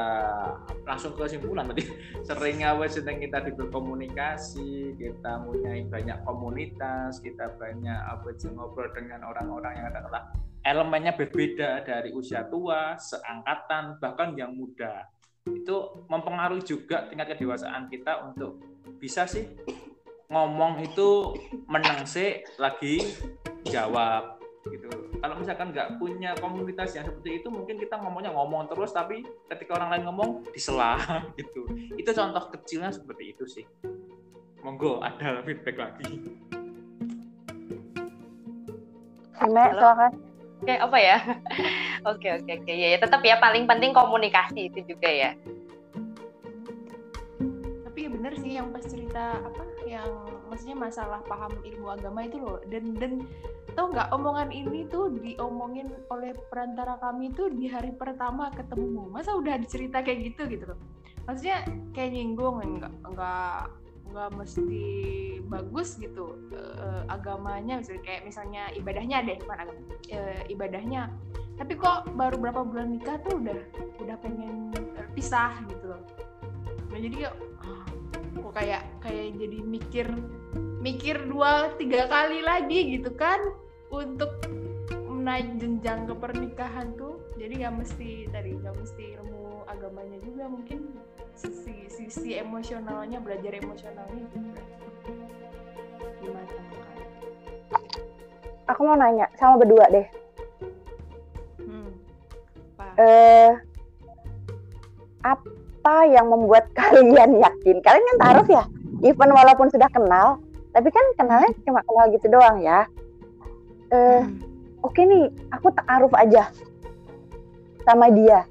langsung 0.85 1.16
ke 1.16 1.24
kesimpulan 1.24 1.64
berarti 1.64 1.88
sering 2.28 2.68
apa 2.68 2.85
sering 2.85 3.22
kita 3.22 3.40
berkomunikasi 3.54 4.92
kita 4.98 5.40
punya 5.46 5.72
banyak 5.88 6.18
komunitas 6.26 7.22
kita 7.22 7.54
banyak 7.56 7.96
apa 7.96 8.28
ngobrol 8.50 8.90
dengan 8.92 9.24
orang-orang 9.30 9.78
yang 9.78 9.88
katakanlah 9.88 10.26
elemennya 10.66 11.14
berbeda 11.14 11.87
dari 11.87 12.11
usia 12.12 12.44
tua 12.44 12.98
seangkatan 13.00 14.02
bahkan 14.02 14.37
yang 14.37 14.52
muda. 14.52 15.06
Itu 15.46 16.04
mempengaruhi 16.11 16.66
juga 16.66 17.06
tingkat 17.06 17.38
kedewasaan 17.38 17.87
kita 17.88 18.26
untuk 18.26 18.59
bisa 18.98 19.22
sih 19.24 19.46
ngomong 20.26 20.82
itu 20.82 21.38
menang 21.70 22.02
sih 22.02 22.42
lagi 22.58 22.98
jawab 23.66 24.42
gitu 24.66 24.90
kalau 25.22 25.38
misalkan 25.38 25.70
nggak 25.70 25.94
punya 26.02 26.34
komunitas 26.42 26.98
yang 26.98 27.06
seperti 27.06 27.38
itu 27.38 27.48
mungkin 27.48 27.78
kita 27.78 28.02
ngomongnya 28.02 28.34
ngomong 28.34 28.66
terus 28.66 28.90
tapi 28.90 29.22
ketika 29.46 29.78
orang 29.78 29.94
lain 29.94 30.04
ngomong 30.10 30.30
disela 30.50 30.98
gitu 31.38 31.66
itu 31.94 32.10
contoh 32.10 32.50
kecilnya 32.50 32.90
seperti 32.90 33.34
itu 33.34 33.44
sih 33.46 33.64
monggo 34.66 34.98
ada 34.98 35.42
feedback 35.46 35.78
lagi 35.78 36.18
Ime, 39.36 39.68
silakan. 39.68 40.12
Oke, 40.64 40.74
apa 40.80 40.96
ya? 40.96 41.20
Oke, 42.08 42.30
oke, 42.38 42.52
oke. 42.62 42.72
Ya, 42.72 42.96
ya, 42.96 42.98
tetap 43.02 43.18
ya 43.20 43.36
paling 43.36 43.66
penting 43.66 43.90
komunikasi 43.90 44.70
itu 44.70 44.94
juga 44.94 45.10
ya. 45.10 45.34
Bener 48.26 48.42
sih 48.42 48.58
yang 48.58 48.74
pas 48.74 48.82
cerita 48.82 49.38
apa 49.38 49.62
yang 49.86 50.10
maksudnya 50.50 50.74
masalah 50.74 51.22
paham 51.30 51.54
ilmu 51.62 51.94
agama 51.94 52.26
itu 52.26 52.42
loh 52.42 52.58
dan 52.66 52.90
dan 52.98 53.22
Tahu 53.76 53.92
nggak 53.92 54.08
omongan 54.08 54.48
ini 54.56 54.88
tuh 54.88 55.12
diomongin 55.20 55.92
oleh 56.08 56.32
perantara 56.48 56.96
kami 56.96 57.28
tuh 57.36 57.52
di 57.52 57.68
hari 57.68 57.92
pertama 57.92 58.48
ketemu. 58.48 59.12
Masa 59.12 59.36
udah 59.36 59.60
dicerita 59.60 60.00
kayak 60.00 60.32
gitu 60.32 60.48
gitu 60.48 60.64
loh. 60.72 60.80
Maksudnya 61.28 61.60
kayak 61.92 62.16
nyinggung 62.16 62.56
enggak 62.64 62.94
enggak 63.04 63.68
nggak 64.08 64.30
mesti 64.32 64.80
bagus 65.44 66.00
gitu 66.00 66.40
uh, 66.56 67.04
agamanya 67.12 67.84
misalnya 67.84 68.02
kayak 68.06 68.22
misalnya 68.24 68.62
ibadahnya 68.72 69.16
deh 69.28 69.36
bukan 69.44 69.58
agama 69.60 69.82
uh, 70.14 70.42
ibadahnya 70.48 71.02
tapi 71.58 71.72
kok 71.76 72.08
baru 72.16 72.38
berapa 72.38 72.64
bulan 72.64 72.96
nikah 72.96 73.18
tuh 73.26 73.44
udah 73.44 73.60
udah 74.00 74.16
pengen 74.24 74.72
pisah 75.12 75.58
gitu 75.68 75.84
loh 75.90 76.00
nah 76.94 76.98
jadi 77.02 77.28
kok 78.40 78.55
kayak 78.55 78.83
kayak 79.01 79.35
jadi 79.40 79.59
mikir 79.64 80.07
mikir 80.81 81.16
dua 81.27 81.72
tiga 81.81 82.07
kali 82.07 82.44
lagi 82.44 82.99
gitu 82.99 83.11
kan 83.16 83.40
untuk 83.90 84.31
naik 85.27 85.59
jenjang 85.59 86.07
ke 86.07 86.14
pernikahan 86.14 86.94
tuh 86.94 87.18
jadi 87.35 87.66
nggak 87.66 87.75
mesti 87.83 88.31
tadi 88.31 88.55
nggak 88.55 88.77
mesti 88.79 89.05
ilmu 89.18 89.66
agamanya 89.66 90.18
juga 90.22 90.46
mungkin 90.46 90.94
sisi 91.35 91.90
sisi 91.90 92.38
emosionalnya 92.38 93.18
belajar 93.18 93.59
emosionalnya 93.59 94.25
juga 94.31 94.62
gimana? 96.22 96.53
Aku 98.66 98.81
mau 98.83 98.99
nanya 98.99 99.27
sama 99.38 99.62
berdua 99.62 99.87
deh. 99.90 100.07
Hmm. 101.62 101.90
Apa? 102.79 102.85
Eh, 102.99 103.51
apa 105.22 105.55
yang 106.09 106.27
membuat 106.31 106.68
kalian 106.79 107.38
yakin? 107.40 107.77
Kalian 107.83 108.05
kan 108.05 108.16
taruh 108.22 108.46
ya, 108.49 108.64
even 109.05 109.31
walaupun 109.33 109.68
sudah 109.70 109.88
kenal, 109.90 110.40
tapi 110.75 110.88
kan 110.92 111.05
kenalnya 111.16 111.51
cuma 111.64 111.81
kenal 111.85 112.07
gitu 112.12 112.27
doang 112.31 112.61
ya. 112.61 112.85
Eh, 113.90 114.22
Hmm. 114.22 114.42
oke 114.83 114.99
nih, 114.99 115.31
aku 115.55 115.70
taaruf 115.79 116.12
aja 116.18 116.51
sama 117.87 118.11
dia. 118.11 118.42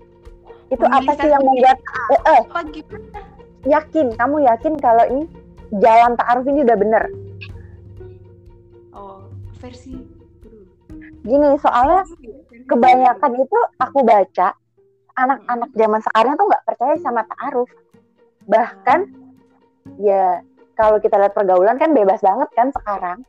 Itu 0.72 0.86
apa 0.88 1.12
sih 1.20 1.30
yang 1.30 1.44
membuat 1.44 1.78
eh, 2.12 2.22
eh, 2.34 2.42
apa 2.48 2.62
yakin? 3.68 4.08
Kamu 4.16 4.38
yakin 4.48 4.74
kalau 4.80 5.06
ini 5.12 5.24
jalan 5.84 6.16
taaruf 6.16 6.46
ini 6.48 6.64
udah 6.64 6.78
bener? 6.80 7.04
Oh 8.96 9.28
versi. 9.60 10.00
Gini, 11.26 11.58
soalnya 11.58 12.06
kebanyakan 12.70 13.34
itu 13.44 13.60
aku 13.82 14.00
baca 14.06 14.54
anak-anak 15.16 15.70
zaman 15.74 16.02
sekarang 16.04 16.34
tuh 16.36 16.46
nggak 16.52 16.66
percaya 16.68 16.96
sama 17.00 17.22
taaruf. 17.28 17.72
Bahkan 18.46 19.00
ya 20.04 20.44
kalau 20.76 21.00
kita 21.00 21.16
lihat 21.16 21.34
pergaulan 21.34 21.80
kan 21.80 21.96
bebas 21.96 22.20
banget 22.20 22.50
kan 22.54 22.70
sekarang. 22.76 23.20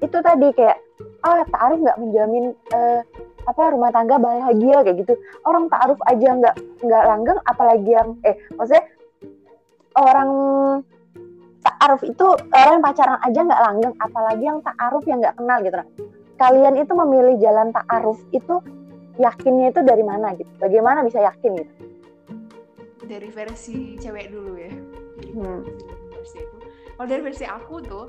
Itu 0.00 0.18
tadi 0.24 0.48
kayak 0.56 0.80
ah 1.24 1.44
taaruf 1.52 1.78
nggak 1.84 2.00
menjamin 2.00 2.56
eh, 2.72 3.00
apa 3.44 3.72
rumah 3.72 3.92
tangga 3.92 4.16
bahagia 4.16 4.80
kayak 4.84 5.04
gitu. 5.04 5.14
Orang 5.44 5.68
taaruf 5.68 6.00
aja 6.08 6.28
nggak 6.32 6.56
nggak 6.80 7.04
langgeng 7.04 7.40
apalagi 7.44 7.90
yang 7.92 8.16
eh 8.24 8.36
maksudnya 8.56 8.84
orang 10.00 10.30
taaruf 11.60 12.00
itu 12.08 12.26
orang 12.56 12.80
yang 12.80 12.84
pacaran 12.84 13.20
aja 13.20 13.40
nggak 13.44 13.62
langgeng 13.68 13.94
apalagi 14.00 14.44
yang 14.48 14.58
taaruf 14.64 15.04
yang 15.04 15.18
nggak 15.20 15.36
kenal 15.36 15.58
gitu. 15.60 15.76
Kalian 16.40 16.74
itu 16.80 16.92
memilih 16.96 17.36
jalan 17.36 17.68
taaruf 17.68 18.16
itu 18.32 18.64
yakinnya 19.20 19.76
itu 19.76 19.80
dari 19.84 20.00
mana 20.00 20.32
gitu? 20.34 20.48
Bagaimana 20.56 21.04
bisa 21.04 21.20
yakin 21.20 21.52
gitu? 21.60 21.72
dari 23.10 23.28
versi 23.34 23.98
cewek 23.98 24.30
dulu 24.30 24.54
ya. 24.54 24.72
Hmm. 25.34 25.66
versi 26.14 26.38
itu. 26.38 26.56
Kalau 26.94 27.08
dari 27.10 27.22
versi 27.26 27.44
aku 27.44 27.82
tuh 27.82 28.06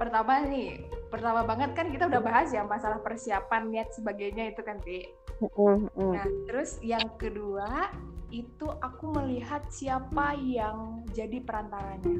pertama 0.00 0.40
nih, 0.48 0.88
pertama 1.12 1.44
banget 1.44 1.76
kan 1.76 1.92
kita 1.92 2.08
udah 2.08 2.22
bahas 2.24 2.48
ya 2.50 2.64
masalah 2.64 3.04
persiapan 3.04 3.68
niat 3.68 3.92
sebagainya 3.92 4.56
itu 4.56 4.64
kan, 4.64 4.80
Ti. 4.80 5.12
Mm, 5.44 5.92
mm. 5.92 6.12
Nah, 6.14 6.26
terus 6.48 6.80
yang 6.80 7.04
kedua 7.20 7.92
itu 8.32 8.66
aku 8.80 9.12
melihat 9.12 9.66
siapa 9.68 10.34
yang 10.40 11.04
jadi 11.12 11.42
perantaranya. 11.44 12.16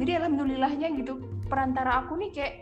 Jadi 0.00 0.10
alhamdulillahnya 0.16 0.88
gitu 0.98 1.20
perantara 1.46 2.04
aku 2.04 2.18
nih 2.18 2.30
kayak 2.32 2.54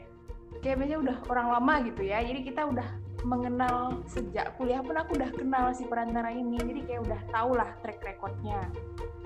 kayak 0.60 0.76
biasanya 0.82 0.98
udah 1.00 1.16
orang 1.30 1.48
lama 1.54 1.74
gitu 1.86 2.02
ya. 2.02 2.18
Jadi 2.22 2.40
kita 2.44 2.66
udah 2.66 2.88
mengenal 3.22 4.00
sejak 4.08 4.56
kuliah 4.56 4.80
pun 4.80 4.96
aku 4.96 5.16
udah 5.16 5.30
kenal 5.34 5.72
si 5.76 5.84
perantara 5.86 6.32
ini. 6.32 6.56
Jadi 6.60 6.80
kayak 6.86 7.02
udah 7.06 7.20
tau 7.32 7.50
lah 7.54 7.70
track 7.84 8.00
recordnya. 8.04 8.68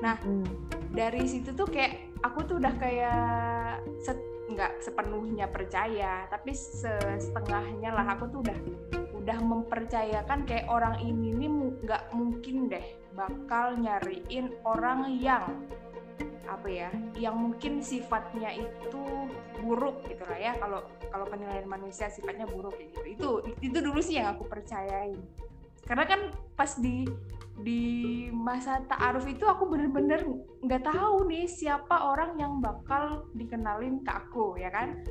Mm. 0.04 0.44
Dari 0.92 1.24
situ 1.24 1.56
tuh 1.56 1.64
kayak 1.64 2.20
aku 2.20 2.44
tuh 2.44 2.56
udah 2.60 2.74
kayak 2.76 3.80
set, 4.04 4.20
nggak 4.52 4.84
sepenuhnya 4.84 5.48
percaya, 5.48 6.28
tapi 6.28 6.52
se- 6.52 7.18
setengahnya 7.18 7.94
lah 7.94 8.06
aku 8.12 8.28
tuh 8.28 8.40
udah 8.44 8.58
udah 9.24 9.40
mempercayakan 9.40 10.44
kayak 10.44 10.68
orang 10.68 11.00
ini 11.00 11.32
nih 11.32 11.48
nggak 11.80 12.12
mungkin 12.12 12.68
deh 12.68 12.84
bakal 13.16 13.72
nyariin 13.80 14.52
orang 14.68 15.16
yang 15.16 15.64
apa 16.46 16.68
ya 16.68 16.88
yang 17.16 17.36
mungkin 17.36 17.80
sifatnya 17.80 18.52
itu 18.54 19.02
buruk 19.64 20.04
gitu 20.08 20.24
lah 20.28 20.38
ya. 20.38 20.52
Kalau 20.60 20.84
kalau 21.08 21.26
penilaian 21.28 21.66
manusia 21.68 22.10
sifatnya 22.12 22.44
buruk 22.48 22.76
gitu. 22.78 23.00
Itu 23.04 23.28
itu 23.64 23.78
dulu 23.80 24.00
sih 24.00 24.20
yang 24.20 24.36
aku 24.36 24.44
percayain. 24.48 25.16
Karena 25.84 26.04
kan 26.08 26.20
pas 26.56 26.76
di 26.80 27.04
di 27.54 28.26
masa 28.34 28.82
ta'aruf 28.82 29.30
itu 29.30 29.46
aku 29.46 29.70
bener-bener 29.70 30.26
nggak 30.58 30.90
tahu 30.90 31.30
nih 31.30 31.46
siapa 31.46 32.10
orang 32.10 32.34
yang 32.34 32.58
bakal 32.58 33.30
dikenalin 33.36 34.02
ke 34.02 34.10
aku 34.10 34.58
ya 34.58 34.74
kan? 34.74 35.06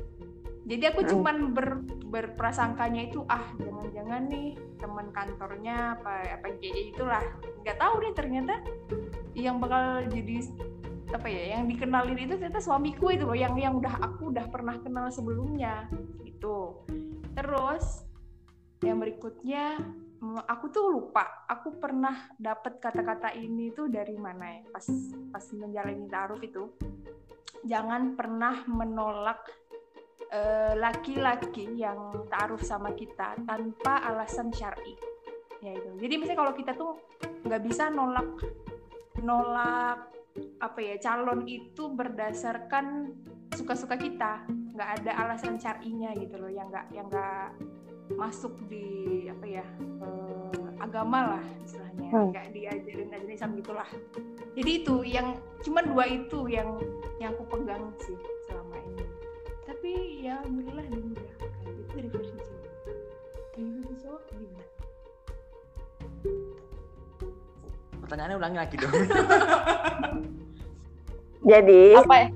Jadi 0.64 0.84
aku 0.88 1.00
Hmm. 1.04 1.10
cuman 1.12 1.36
ber, 1.52 1.68
berprasangkanya 2.08 3.12
itu 3.12 3.20
ah 3.28 3.52
jangan-jangan 3.60 4.32
nih 4.32 4.56
teman 4.80 5.12
kantornya 5.12 5.92
apa 6.00 6.40
apa 6.40 6.46
kayak 6.56 6.96
itulah 6.96 7.24
nggak 7.60 7.76
tahu 7.76 7.94
nih 8.00 8.12
ternyata 8.16 8.54
yang 9.36 9.60
bakal 9.60 10.08
jadi 10.08 10.40
apa 11.14 11.30
ya 11.30 11.54
yang 11.54 11.70
dikenalin 11.70 12.18
itu 12.18 12.34
ternyata 12.34 12.58
suamiku 12.58 13.14
itu 13.14 13.22
loh 13.22 13.38
yang 13.38 13.54
yang 13.54 13.78
udah 13.78 14.02
aku 14.02 14.34
udah 14.34 14.50
pernah 14.50 14.76
kenal 14.82 15.06
sebelumnya 15.14 15.86
gitu. 16.26 16.82
Terus 17.38 18.02
yang 18.82 18.98
berikutnya 18.98 19.78
aku 20.50 20.74
tuh 20.74 20.90
lupa 20.90 21.46
aku 21.46 21.78
pernah 21.78 22.34
dapat 22.36 22.82
kata-kata 22.82 23.30
ini 23.38 23.70
tuh 23.70 23.86
dari 23.86 24.18
mana 24.18 24.58
ya 24.58 24.62
pas 24.74 24.86
pas 25.30 25.44
menjalani 25.54 26.06
taruh 26.10 26.40
itu. 26.42 26.74
Jangan 27.64 28.18
pernah 28.18 28.66
menolak 28.68 29.46
eh, 30.34 30.74
laki-laki 30.76 31.78
yang 31.78 32.26
taruh 32.26 32.60
sama 32.60 32.92
kita 32.92 33.38
tanpa 33.46 34.02
alasan 34.10 34.50
syar'i. 34.50 34.98
Ya 35.64 35.72
itu. 35.78 35.96
Jadi 35.96 36.14
misalnya 36.20 36.40
kalau 36.44 36.54
kita 36.58 36.72
tuh 36.76 37.00
nggak 37.46 37.62
bisa 37.64 37.88
nolak 37.88 38.28
nolak 39.24 40.13
apa 40.58 40.78
ya 40.82 40.96
calon 40.98 41.46
itu 41.46 41.92
berdasarkan 41.94 43.14
suka-suka 43.54 43.94
kita. 43.94 44.42
Nggak 44.74 44.90
ada 45.02 45.12
alasan 45.26 45.58
syar'inya 45.58 46.10
gitu 46.18 46.34
loh 46.38 46.50
yang 46.50 46.66
nggak 46.70 46.86
yang 46.90 47.06
nggak 47.06 47.54
masuk 48.18 48.52
di 48.68 49.26
apa 49.30 49.46
ya 49.46 49.66
eh, 49.80 50.68
agama 50.82 51.38
lah 51.38 51.44
istilahnya. 51.62 52.08
Hmm. 52.10 52.30
nggak 52.30 52.46
diajarin 52.54 53.08
ajarin 53.14 53.34
Islam 53.34 53.52
gitulah. 53.58 53.88
Jadi 54.54 54.70
itu 54.82 54.96
yang 55.06 55.38
cuma 55.62 55.82
dua 55.82 56.04
itu 56.06 56.46
yang 56.50 56.78
yang 57.22 57.34
aku 57.34 57.44
pegang 57.58 57.90
sih 58.02 58.18
selama 58.50 58.76
ini. 58.82 59.06
Tapi 59.64 59.92
ya 60.26 60.42
alhamdulillah 60.42 60.86
dimudahkan 60.90 61.50
itu 61.70 61.82
dari 61.94 62.08
versi 62.10 62.36
cewek 62.38 62.72
dari 63.54 63.70
versi 63.70 63.94
cowok 64.02 64.22
gimana 64.34 64.73
Pertanyaannya 68.14 68.38
ulangi 68.38 68.58
lagi 68.62 68.76
dong. 68.78 68.94
Jadi 71.50 71.82
apa 71.98 72.14
ya 72.14 72.28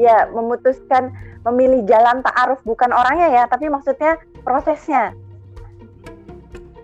ya 0.00 0.18
memutuskan 0.32 1.12
memilih 1.44 1.84
jalan 1.84 2.24
taaruf 2.24 2.64
bukan 2.64 2.88
orangnya 2.96 3.28
ya, 3.28 3.44
tapi 3.52 3.68
maksudnya 3.68 4.16
prosesnya. 4.40 5.12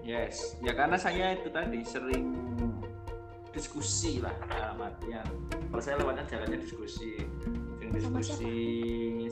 Yes, 0.04 0.52
ya 0.60 0.76
karena 0.76 1.00
saya 1.00 1.32
itu 1.32 1.48
tadi 1.48 1.80
sering 1.80 2.28
diskusi 3.56 4.20
lah 4.20 4.36
dalam 4.52 4.84
artian. 4.84 5.24
Kalau 5.72 5.80
saya 5.80 5.96
lewatnya 6.04 6.28
jalannya 6.28 6.60
diskusi, 6.60 7.24
sering 7.80 7.88
diskusi, 7.88 8.60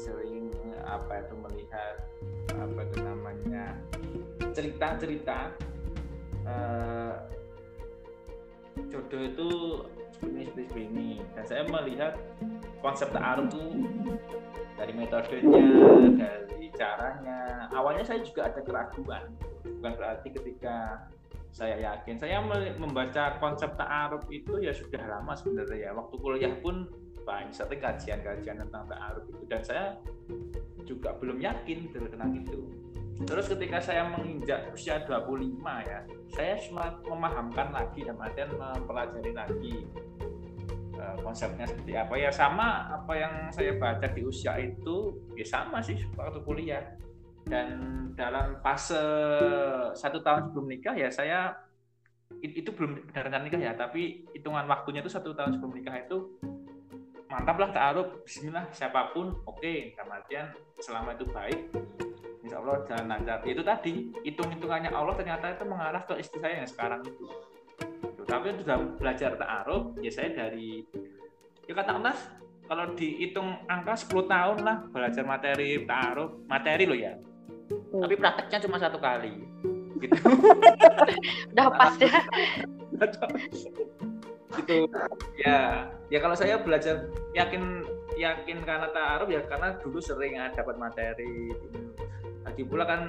sering 0.00 0.48
apa 0.80 1.28
itu 1.28 1.36
melihat 1.44 2.08
apa 2.56 2.88
itu 2.88 2.98
namanya 3.04 3.76
cerita-cerita 4.56 5.52
eh, 6.48 7.41
jodoh 8.88 9.22
itu 9.22 9.48
seperti 10.16 10.40
seperti 10.50 10.80
ini. 10.88 11.10
Dan 11.34 11.44
saya 11.44 11.62
melihat 11.66 12.18
konsep 12.80 13.10
ta'aruf 13.14 13.52
itu 13.52 13.64
dari 14.76 14.92
metodenya, 14.96 15.66
dari 16.18 16.66
caranya. 16.74 17.68
Awalnya 17.72 18.04
saya 18.04 18.20
juga 18.24 18.50
ada 18.50 18.60
keraguan 18.64 19.32
bukan 19.82 19.98
berarti 19.98 20.28
ketika 20.30 21.06
saya 21.52 21.76
yakin 21.82 22.16
saya 22.16 22.40
me- 22.40 22.78
membaca 22.80 23.36
konsep 23.42 23.76
ta'aruf 23.76 24.24
itu 24.32 24.62
ya 24.62 24.72
sudah 24.72 25.02
lama 25.04 25.36
sebenarnya 25.36 25.90
ya 25.90 25.90
waktu 25.92 26.14
kuliah 26.22 26.54
pun 26.64 26.88
banyak 27.22 27.54
satu 27.54 27.76
kajian-kajian 27.78 28.62
tentang 28.62 28.86
ta'aruf 28.88 29.26
itu 29.26 29.42
dan 29.46 29.62
saya 29.62 29.84
juga 30.86 31.14
belum 31.18 31.38
yakin 31.38 31.92
tentang 31.92 32.30
itu 32.40 32.62
terus 33.26 33.46
ketika 33.50 33.78
saya 33.78 34.08
menginjak 34.08 34.70
usia 34.74 35.02
25 35.06 35.62
ya 35.86 36.00
saya 36.32 36.54
cuma 36.66 36.84
memahamkan 37.06 37.68
lagi 37.70 38.00
dan 38.02 38.16
artian 38.18 38.50
mempelajari 38.56 39.32
lagi 39.32 39.76
uh, 40.98 41.16
konsepnya 41.22 41.66
seperti 41.68 41.92
apa 41.94 42.14
ya 42.18 42.30
sama 42.32 42.90
apa 42.90 43.12
yang 43.14 43.34
saya 43.54 43.76
baca 43.78 44.06
di 44.10 44.22
usia 44.26 44.58
itu 44.58 45.22
ya 45.38 45.46
sama 45.46 45.78
sih 45.80 45.98
waktu 46.18 46.40
kuliah 46.42 46.84
dan 47.46 47.68
dalam 48.14 48.58
fase 48.62 49.02
satu 49.98 50.22
tahun 50.22 50.50
sebelum 50.50 50.66
nikah 50.70 50.94
ya 50.94 51.10
saya 51.10 51.58
itu 52.40 52.70
belum 52.72 53.12
benar-benar 53.12 53.42
nikah 53.44 53.60
ya 53.60 53.72
tapi 53.76 54.24
hitungan 54.32 54.64
waktunya 54.64 55.04
itu 55.04 55.10
satu 55.12 55.36
tahun 55.36 55.58
sebelum 55.58 55.74
nikah 55.74 55.96
itu 56.00 56.38
mantap 57.28 57.56
lah 57.60 57.70
taaruf 57.72 58.08
Bismillah 58.24 58.68
siapa 58.72 59.12
pun 59.12 59.36
oke 59.48 59.60
okay. 59.60 59.92
artian 59.96 60.52
selama 60.80 61.16
itu 61.16 61.24
baik 61.28 61.60
Insya 62.42 62.58
Allah 62.58 62.76
jalan 62.90 63.06
lancar. 63.06 63.38
Itu 63.46 63.62
tadi 63.62 64.10
hitung-hitungannya 64.26 64.90
Allah 64.90 65.14
ternyata 65.14 65.54
itu 65.54 65.64
mengarah 65.64 66.02
ke 66.02 66.18
istri 66.18 66.42
saya 66.42 66.66
yang 66.66 66.70
sekarang 66.70 67.00
itu. 67.06 67.26
Tapi 68.26 68.46
sudah 68.58 68.78
belajar 68.98 69.38
taaruf 69.38 69.94
ya 70.02 70.10
saya 70.10 70.34
dari 70.34 70.82
ya 71.70 71.72
katakanlah 71.78 72.16
kalau 72.66 72.94
dihitung 72.98 73.62
angka 73.70 73.94
10 73.94 74.26
tahun 74.26 74.58
lah 74.66 74.76
belajar 74.90 75.22
materi 75.22 75.86
taaruf 75.86 76.34
materi 76.50 76.84
loh 76.90 76.98
ya. 76.98 77.14
Tapi 77.70 78.14
prakteknya 78.18 78.58
cuma 78.66 78.76
satu 78.82 78.98
kali. 78.98 79.38
Gitu. 80.02 80.18
Udah 81.54 81.66
pas 81.70 81.94
ya. 81.98 82.10
Gitu. 84.52 84.84
Ya 85.40 85.88
ya 86.12 86.18
kalau 86.20 86.36
saya 86.36 86.60
belajar 86.60 87.08
yakin 87.32 87.88
yakin 88.20 88.60
karena 88.68 88.92
taaruf 88.92 89.32
ya 89.32 89.40
karena 89.48 89.80
dulu 89.80 89.96
sering 89.96 90.36
dapat 90.52 90.76
materi 90.76 91.48
lagi 92.52 92.68
pula 92.68 92.84
kan 92.84 93.08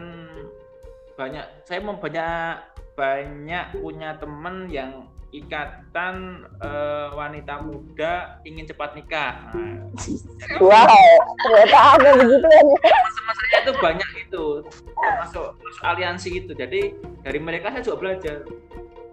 banyak 1.19 1.43
saya 1.67 1.83
mau 1.83 1.99
banyak 1.99 2.63
banyak 2.95 3.75
punya 3.75 4.15
temen 4.15 4.71
yang 4.71 5.11
ikatan 5.35 6.47
uh, 6.63 7.11
wanita 7.11 7.59
muda 7.59 8.39
ingin 8.47 8.63
cepat 8.69 8.95
nikah. 8.95 9.51
Nah, 9.51 9.83
wow, 10.63 10.87
ternyata 11.43 11.77
ada 11.99 12.09
begitu 12.23 12.47
ya. 12.47 12.61
Sama 13.11 13.31
saya 13.35 13.57
itu 13.65 13.73
banyak 13.83 14.09
itu 14.23 14.45
masuk 14.95 15.47
masuk 15.59 15.83
aliansi 15.83 16.29
itu. 16.39 16.51
Jadi 16.55 16.95
dari 17.19 17.39
mereka 17.43 17.73
saya 17.75 17.83
juga 17.83 17.99
belajar 17.99 18.47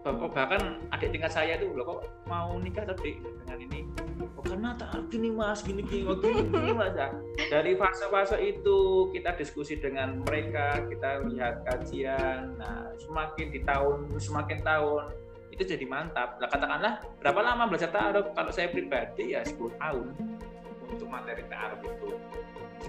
bahkan 0.06 0.80
adik 0.96 1.10
tingkat 1.10 1.32
saya 1.34 1.58
itu 1.58 1.74
loh 1.74 1.84
kok 1.84 2.00
mau 2.30 2.56
nikah 2.56 2.86
tadi 2.86 3.20
dengan 3.20 3.58
ini 3.66 3.78
karena 4.50 4.74
tak 4.74 5.06
gini 5.06 5.30
mas. 5.30 5.62
Gini 5.62 5.86
gini 5.86 6.02
waktu 6.10 6.26
oh, 6.26 6.42
gini 6.42 6.72
mas 6.74 6.94
ya. 6.98 7.14
Dari 7.46 7.78
fase-fase 7.78 8.36
itu 8.42 9.08
kita 9.14 9.38
diskusi 9.38 9.78
dengan 9.78 10.26
mereka 10.26 10.82
kita 10.90 11.22
lihat 11.30 11.62
kajian. 11.62 12.58
Nah 12.58 12.90
semakin 12.98 13.46
di 13.54 13.60
tahun 13.62 14.10
semakin 14.18 14.58
tahun 14.66 15.04
itu 15.54 15.62
jadi 15.62 15.84
mantap. 15.86 16.42
Nah, 16.42 16.48
katakanlah 16.50 16.94
berapa 17.22 17.40
lama 17.46 17.70
belajar 17.70 17.94
ta'aruf? 17.94 18.34
Kalau 18.34 18.50
saya 18.50 18.72
pribadi 18.74 19.38
ya 19.38 19.46
10 19.46 19.76
tahun 19.78 20.06
untuk 20.90 21.06
materi 21.06 21.46
ta'aruf 21.46 21.80
itu. 21.86 22.08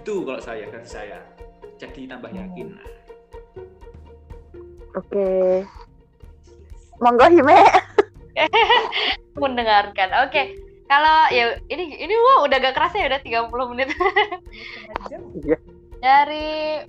Itu 0.02 0.14
kalau 0.26 0.42
saya 0.42 0.66
dari 0.66 0.88
saya. 0.88 1.20
Jadi 1.78 2.10
tambah 2.10 2.30
yakin. 2.34 2.68
Nah. 2.74 2.90
oke. 4.98 5.10
Okay 5.10 5.66
monggo 7.02 7.26
Hime. 7.28 7.58
Mendengarkan. 9.42 10.10
Oke. 10.24 10.30
okay. 10.30 10.46
Kalau 10.92 11.32
ya 11.32 11.56
ini 11.72 11.96
ini 11.96 12.12
wah 12.20 12.44
udah 12.44 12.58
gak 12.60 12.76
kerasa 12.76 13.00
ya 13.00 13.08
udah 13.08 13.24
30 13.24 13.72
menit 13.72 13.88
iya. 15.48 15.58
dari 16.04 16.84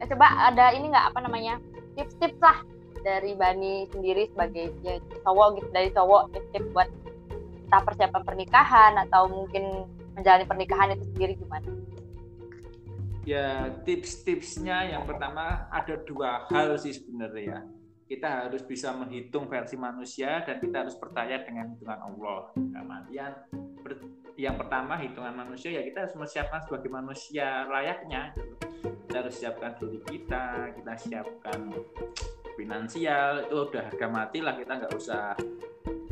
ya, 0.00 0.04
coba 0.08 0.48
ada 0.48 0.72
ini 0.72 0.88
nggak 0.88 1.12
apa 1.12 1.18
namanya 1.20 1.60
tips-tips 1.92 2.40
lah 2.40 2.64
dari 3.04 3.36
Bani 3.36 3.84
sendiri 3.92 4.32
sebagai 4.32 4.72
ya, 4.80 4.96
cowok 5.28 5.60
gitu 5.60 5.68
dari 5.76 5.92
cowok 5.92 6.32
tips-tips 6.32 6.68
buat 6.72 6.88
kita 7.68 7.78
persiapan 7.84 8.22
pernikahan 8.24 8.92
atau 9.04 9.28
mungkin 9.28 9.84
menjalani 10.16 10.48
pernikahan 10.48 10.92
itu 10.96 11.04
sendiri 11.12 11.32
gimana? 11.40 11.68
Ya 13.28 13.72
tips-tipsnya 13.84 14.92
yang 14.96 15.04
pertama 15.04 15.68
ada 15.68 16.00
dua 16.04 16.48
hal 16.48 16.76
sih 16.80 16.96
sebenarnya 16.96 17.44
ya 17.44 17.60
kita 18.12 18.44
harus 18.44 18.60
bisa 18.60 18.92
menghitung 18.92 19.48
versi 19.48 19.80
manusia 19.80 20.44
dan 20.44 20.60
kita 20.60 20.84
harus 20.84 20.92
percaya 21.00 21.40
dengan 21.40 21.72
hitungan 21.72 21.96
Allah. 21.96 22.52
Kemudian 22.52 23.32
yang 24.36 24.60
pertama 24.60 25.00
hitungan 25.00 25.32
manusia 25.32 25.72
ya 25.72 25.82
kita 25.84 26.04
harus 26.04 26.12
mempersiapkan 26.12 26.60
sebagai 26.68 26.92
manusia 26.92 27.64
layaknya. 27.72 28.36
Kita 29.08 29.24
harus 29.24 29.36
siapkan 29.40 29.72
diri 29.80 30.00
kita, 30.04 30.76
kita 30.76 30.92
siapkan 31.00 31.72
finansial 32.54 33.48
itu 33.48 33.56
udah 33.68 33.82
harga 33.92 34.06
mati 34.08 34.38
lah 34.44 34.54
kita 34.56 34.72
nggak 34.82 34.94
usah 34.96 35.36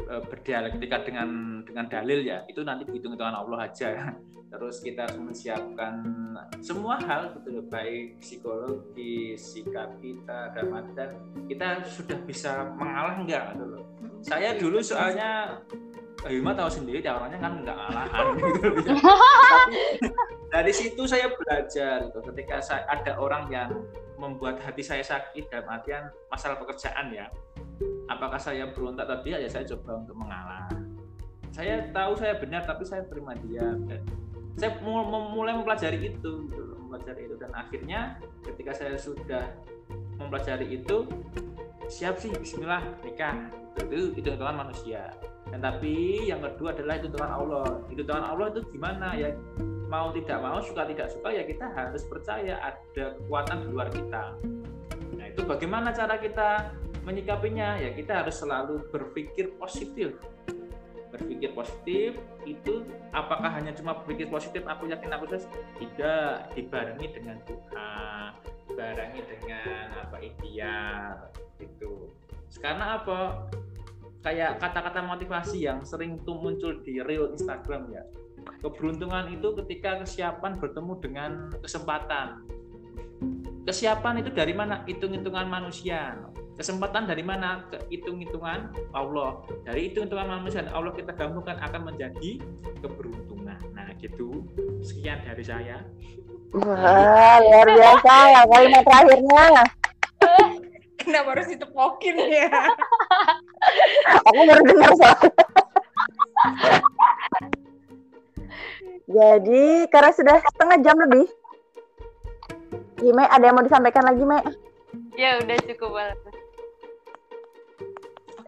e, 0.04 0.14
berdialektika 0.26 1.06
dengan 1.06 1.60
dengan 1.64 1.86
dalil 1.86 2.20
ya. 2.24 2.44
Itu 2.48 2.64
nanti 2.64 2.88
hitung 2.90 3.14
hitungan 3.14 3.36
Allah 3.36 3.70
aja. 3.70 4.14
Terus 4.50 4.82
kita 4.82 5.06
harus 5.06 5.18
menyiapkan 5.22 5.94
semua 6.58 6.98
hal 6.98 7.38
gitu 7.38 7.62
baik 7.70 8.18
psikologi 8.18 9.38
sikap 9.38 9.94
kita 10.02 10.50
dan 10.58 10.90
dan 10.98 11.10
kita 11.46 11.86
sudah 11.86 12.18
bisa 12.26 12.66
mengalah 12.74 13.22
enggak 13.22 13.54
gitu 13.54 13.78
loh? 13.78 13.84
Saya 14.20 14.58
dulu 14.58 14.82
soalnya 14.82 15.62
Bima 16.28 16.52
tahu 16.52 16.68
sendiri 16.68 17.00
ya 17.00 17.16
orangnya 17.16 17.40
kan 17.40 17.52
nggak 17.64 17.76
ngalahan 17.76 18.26
gitu. 18.38 18.68
Tapi 18.84 19.76
dari 20.52 20.72
situ 20.74 21.02
saya 21.08 21.32
belajar 21.32 22.10
gitu. 22.10 22.18
Ketika 22.32 22.60
saya, 22.60 22.84
ada 22.90 23.16
orang 23.16 23.48
yang 23.48 23.70
membuat 24.20 24.60
hati 24.60 24.84
saya 24.84 25.00
sakit 25.00 25.48
dan 25.48 25.64
artian 25.64 26.12
masalah 26.28 26.60
pekerjaan 26.60 27.08
ya 27.08 27.32
apakah 28.10 28.36
saya 28.36 28.68
berontak 28.74 29.06
tadi 29.06 29.38
ya 29.38 29.48
saya 29.48 29.64
coba 29.76 30.02
untuk 30.02 30.16
mengalah. 30.18 30.66
Saya 31.50 31.90
tahu 31.94 32.12
saya 32.18 32.34
benar 32.38 32.66
tapi 32.66 32.82
saya 32.82 33.06
terima 33.06 33.34
dia. 33.38 33.62
Dan 33.62 34.02
saya 34.58 34.76
mulai 34.82 35.54
mempelajari 35.54 36.10
itu 36.10 36.30
gitu, 36.50 36.62
mempelajari 36.82 37.30
itu. 37.30 37.34
Dan 37.38 37.50
akhirnya 37.54 38.18
ketika 38.42 38.74
saya 38.74 38.98
sudah 38.98 39.54
mempelajari 40.18 40.82
itu 40.82 41.06
siap 41.90 42.22
sih 42.22 42.30
Bismillah 42.30 42.86
nikah. 43.02 43.50
Itu 43.82 44.14
itu 44.14 44.28
hitungan 44.30 44.62
manusia. 44.62 45.10
Dan 45.50 45.58
tapi 45.58 46.24
yang 46.30 46.38
kedua 46.38 46.70
adalah 46.70 47.02
itu 47.02 47.10
Tuhan 47.10 47.30
Allah. 47.30 47.68
Itu 47.90 48.02
Tuhan 48.06 48.22
Allah 48.22 48.46
itu 48.54 48.60
gimana? 48.70 49.18
Ya 49.18 49.34
mau 49.90 50.14
tidak 50.14 50.38
mau 50.38 50.62
suka 50.62 50.86
tidak 50.86 51.10
suka 51.10 51.34
ya 51.34 51.42
kita 51.42 51.66
harus 51.74 52.06
percaya 52.06 52.62
ada 52.62 53.18
kekuatan 53.18 53.56
di 53.58 53.66
luar 53.74 53.90
kita. 53.90 54.38
Nah 55.18 55.26
itu 55.26 55.42
bagaimana 55.42 55.90
cara 55.90 56.14
kita 56.22 56.70
menyikapinya? 57.02 57.82
Ya 57.82 57.90
kita 57.90 58.22
harus 58.22 58.38
selalu 58.38 58.86
berpikir 58.94 59.58
positif 59.58 60.14
berpikir 61.10 61.50
positif 61.52 62.16
itu 62.46 62.86
apakah 63.10 63.50
hanya 63.52 63.74
cuma 63.74 63.98
berpikir 64.02 64.30
positif? 64.30 64.62
Aku 64.66 64.86
yakin 64.86 65.10
aku 65.10 65.26
sukses. 65.30 65.50
Tidak 65.76 66.54
dibarengi 66.54 67.06
dengan 67.10 67.36
doa 67.44 68.34
dibarengi 68.70 69.20
dengan 69.26 69.86
apa 69.98 70.16
ikhtiar 70.22 71.34
itu 71.58 72.08
karena 72.58 72.98
apa? 72.98 73.46
Kayak 74.20 74.58
kata-kata 74.58 75.00
motivasi 75.06 75.64
yang 75.64 75.86
sering 75.86 76.18
tuh 76.26 76.36
muncul 76.36 76.82
di 76.82 76.98
real 76.98 77.30
Instagram 77.32 77.88
ya. 77.94 78.02
Keberuntungan 78.60 79.30
itu 79.32 79.54
ketika 79.64 80.02
kesiapan 80.02 80.58
bertemu 80.58 80.92
dengan 81.00 81.30
kesempatan. 81.62 82.44
Kesiapan 83.64 84.20
itu 84.20 84.30
dari 84.34 84.52
mana? 84.52 84.82
Hitung-hitungan 84.84 85.46
manusia 85.48 86.18
Kesempatan 86.58 87.06
dari 87.08 87.22
mana? 87.24 87.66
Hitung-hitungan 87.88 88.72
Allah. 88.94 89.42
Dari 89.64 89.90
hitung-hitungan 89.90 90.40
manusia 90.40 90.66
dan 90.66 90.74
Allah 90.74 90.92
kita 90.92 91.14
gabungkan 91.14 91.56
akan 91.60 91.94
menjadi 91.94 92.42
keberuntungan. 92.80 93.58
Nah, 93.72 93.90
gitu. 93.98 94.44
Sekian 94.84 95.24
dari 95.24 95.44
saya. 95.44 95.80
Wah, 96.50 97.38
luar 97.38 97.68
biasa 97.70 98.14
ya 98.34 98.42
kalimat 98.50 98.82
terakhirnya. 98.82 99.62
Kenapa 101.00 101.28
harus 101.32 101.48
ditepokin 101.48 102.16
ya? 102.28 102.50
Aku 104.28 104.40
baru 104.44 104.62
dengar 104.66 104.92
soalnya. 104.98 105.44
Jadi, 109.10 109.90
karena 109.90 110.10
sudah 110.14 110.36
setengah 110.38 110.78
jam 110.86 110.96
lebih. 111.08 111.26
Gime, 113.00 113.24
ada 113.26 113.42
yang 113.42 113.56
mau 113.58 113.64
disampaikan 113.66 114.06
lagi, 114.06 114.22
Me? 114.22 114.38
Ya, 115.20 115.36
udah 115.36 115.58
cukup 115.68 115.90
banget. 115.92 116.18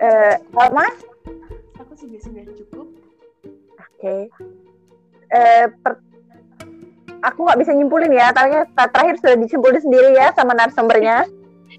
Eh 0.00 0.34
uh, 0.56 0.70
mas 0.72 0.96
aku 1.76 1.92
sudah 2.00 2.20
sudah 2.24 2.44
cukup. 2.56 2.88
Oke. 3.76 4.00
Okay. 4.00 4.22
eh 5.36 5.68
per- 5.84 6.00
aku 7.20 7.44
nggak 7.44 7.60
bisa 7.60 7.76
nyimpulin 7.76 8.12
ya 8.16 8.32
tapi 8.32 8.56
terakhir 8.72 9.20
sudah 9.20 9.36
disimpulin 9.36 9.84
sendiri 9.84 10.16
ya 10.16 10.32
sama 10.32 10.56
narasumbernya. 10.56 11.28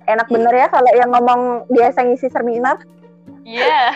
Enak 0.06 0.30
bener 0.30 0.54
ya 0.54 0.68
kalau 0.70 0.92
yang 0.94 1.10
ngomong 1.10 1.66
biasa 1.74 2.06
ngisi 2.06 2.30
seminar 2.30 2.78
iya. 3.48 3.66
Yeah. 3.66 3.90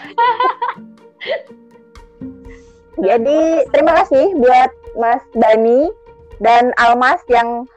Jadi 3.07 3.69
terima 3.69 3.93
kasih 4.01 4.33
buat 4.41 4.71
Mas 4.97 5.21
Dani 5.37 5.93
dan 6.41 6.73
Almas 6.81 7.21
yang 7.29 7.69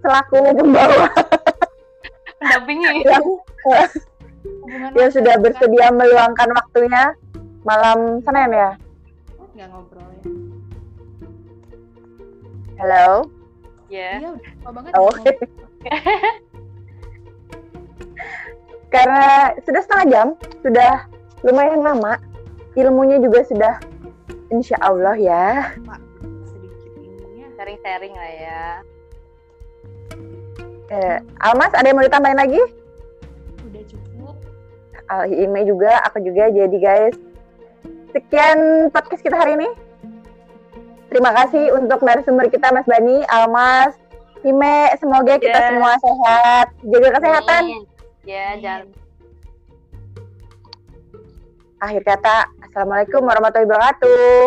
selaku 0.00 0.40
pembawa 0.56 1.08
Mendampingi. 2.40 3.02
yang 3.06 3.24
Hubungan 4.44 4.92
yang 4.92 5.10
sudah 5.12 5.34
kan? 5.36 5.42
bersedia 5.44 5.88
meluangkan 5.88 6.48
waktunya 6.52 7.16
malam 7.64 8.20
Senin 8.24 8.52
ya. 8.52 8.70
Nggak 9.56 9.68
ngobrol 9.72 10.04
ya. 10.04 10.22
Halo. 12.80 13.08
Ya. 13.88 14.10
Iya 14.20 14.28
udah 14.36 14.72
banget. 14.72 14.92
Oh, 14.96 15.08
Oke. 15.08 15.32
Karena 18.94 19.50
sudah 19.64 19.80
setengah 19.82 20.06
jam, 20.12 20.26
sudah 20.62 21.08
lumayan 21.42 21.82
lama. 21.82 22.20
Ilmunya 22.74 23.22
juga 23.22 23.46
sudah 23.46 23.74
insya 24.50 24.76
Allah 24.82 25.16
ya. 25.16 25.72
ngobrol. 25.80 25.98
sedikit 26.50 26.92
ininya. 26.98 27.46
Sharing-sharing 27.56 28.14
lah 28.14 28.32
ya. 28.34 28.62
Eh, 30.94 31.18
Almas 31.42 31.74
ada 31.74 31.90
yang 31.90 31.98
mau 31.98 32.06
ditambahin 32.06 32.38
lagi? 32.38 32.62
Udah 33.66 33.82
cukup. 33.90 34.34
Al 35.10 35.26
Ime 35.26 35.66
juga, 35.66 35.98
aku 36.06 36.22
juga. 36.22 36.54
Jadi 36.54 36.76
guys, 36.78 37.16
sekian 38.14 38.88
podcast 38.94 39.22
kita 39.26 39.34
hari 39.34 39.58
ini. 39.58 39.68
Terima 41.10 41.34
kasih 41.34 41.74
untuk 41.74 41.98
narasumber 42.02 42.46
kita 42.46 42.70
Mas 42.70 42.86
Bani, 42.86 43.26
Almas, 43.26 43.98
Ime. 44.46 44.94
Semoga 45.02 45.34
kita 45.42 45.74
semua 45.74 45.98
sehat, 45.98 46.66
jaga 46.86 47.08
kesehatan. 47.18 47.62
Ya, 48.24 48.56
jangan 48.62 48.88
Akhir 51.84 52.00
kata, 52.00 52.48
Assalamualaikum 52.64 53.20
warahmatullahi 53.28 53.68
wabarakatuh. 53.68 54.40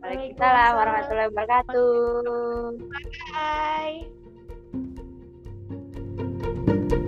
Waalaikumsalam 0.00 0.70
warahmatullahi 0.72 1.28
wabarakatuh. 1.28 1.84
Bye. 3.36 4.21
Thank 6.64 6.92
you 6.92 7.01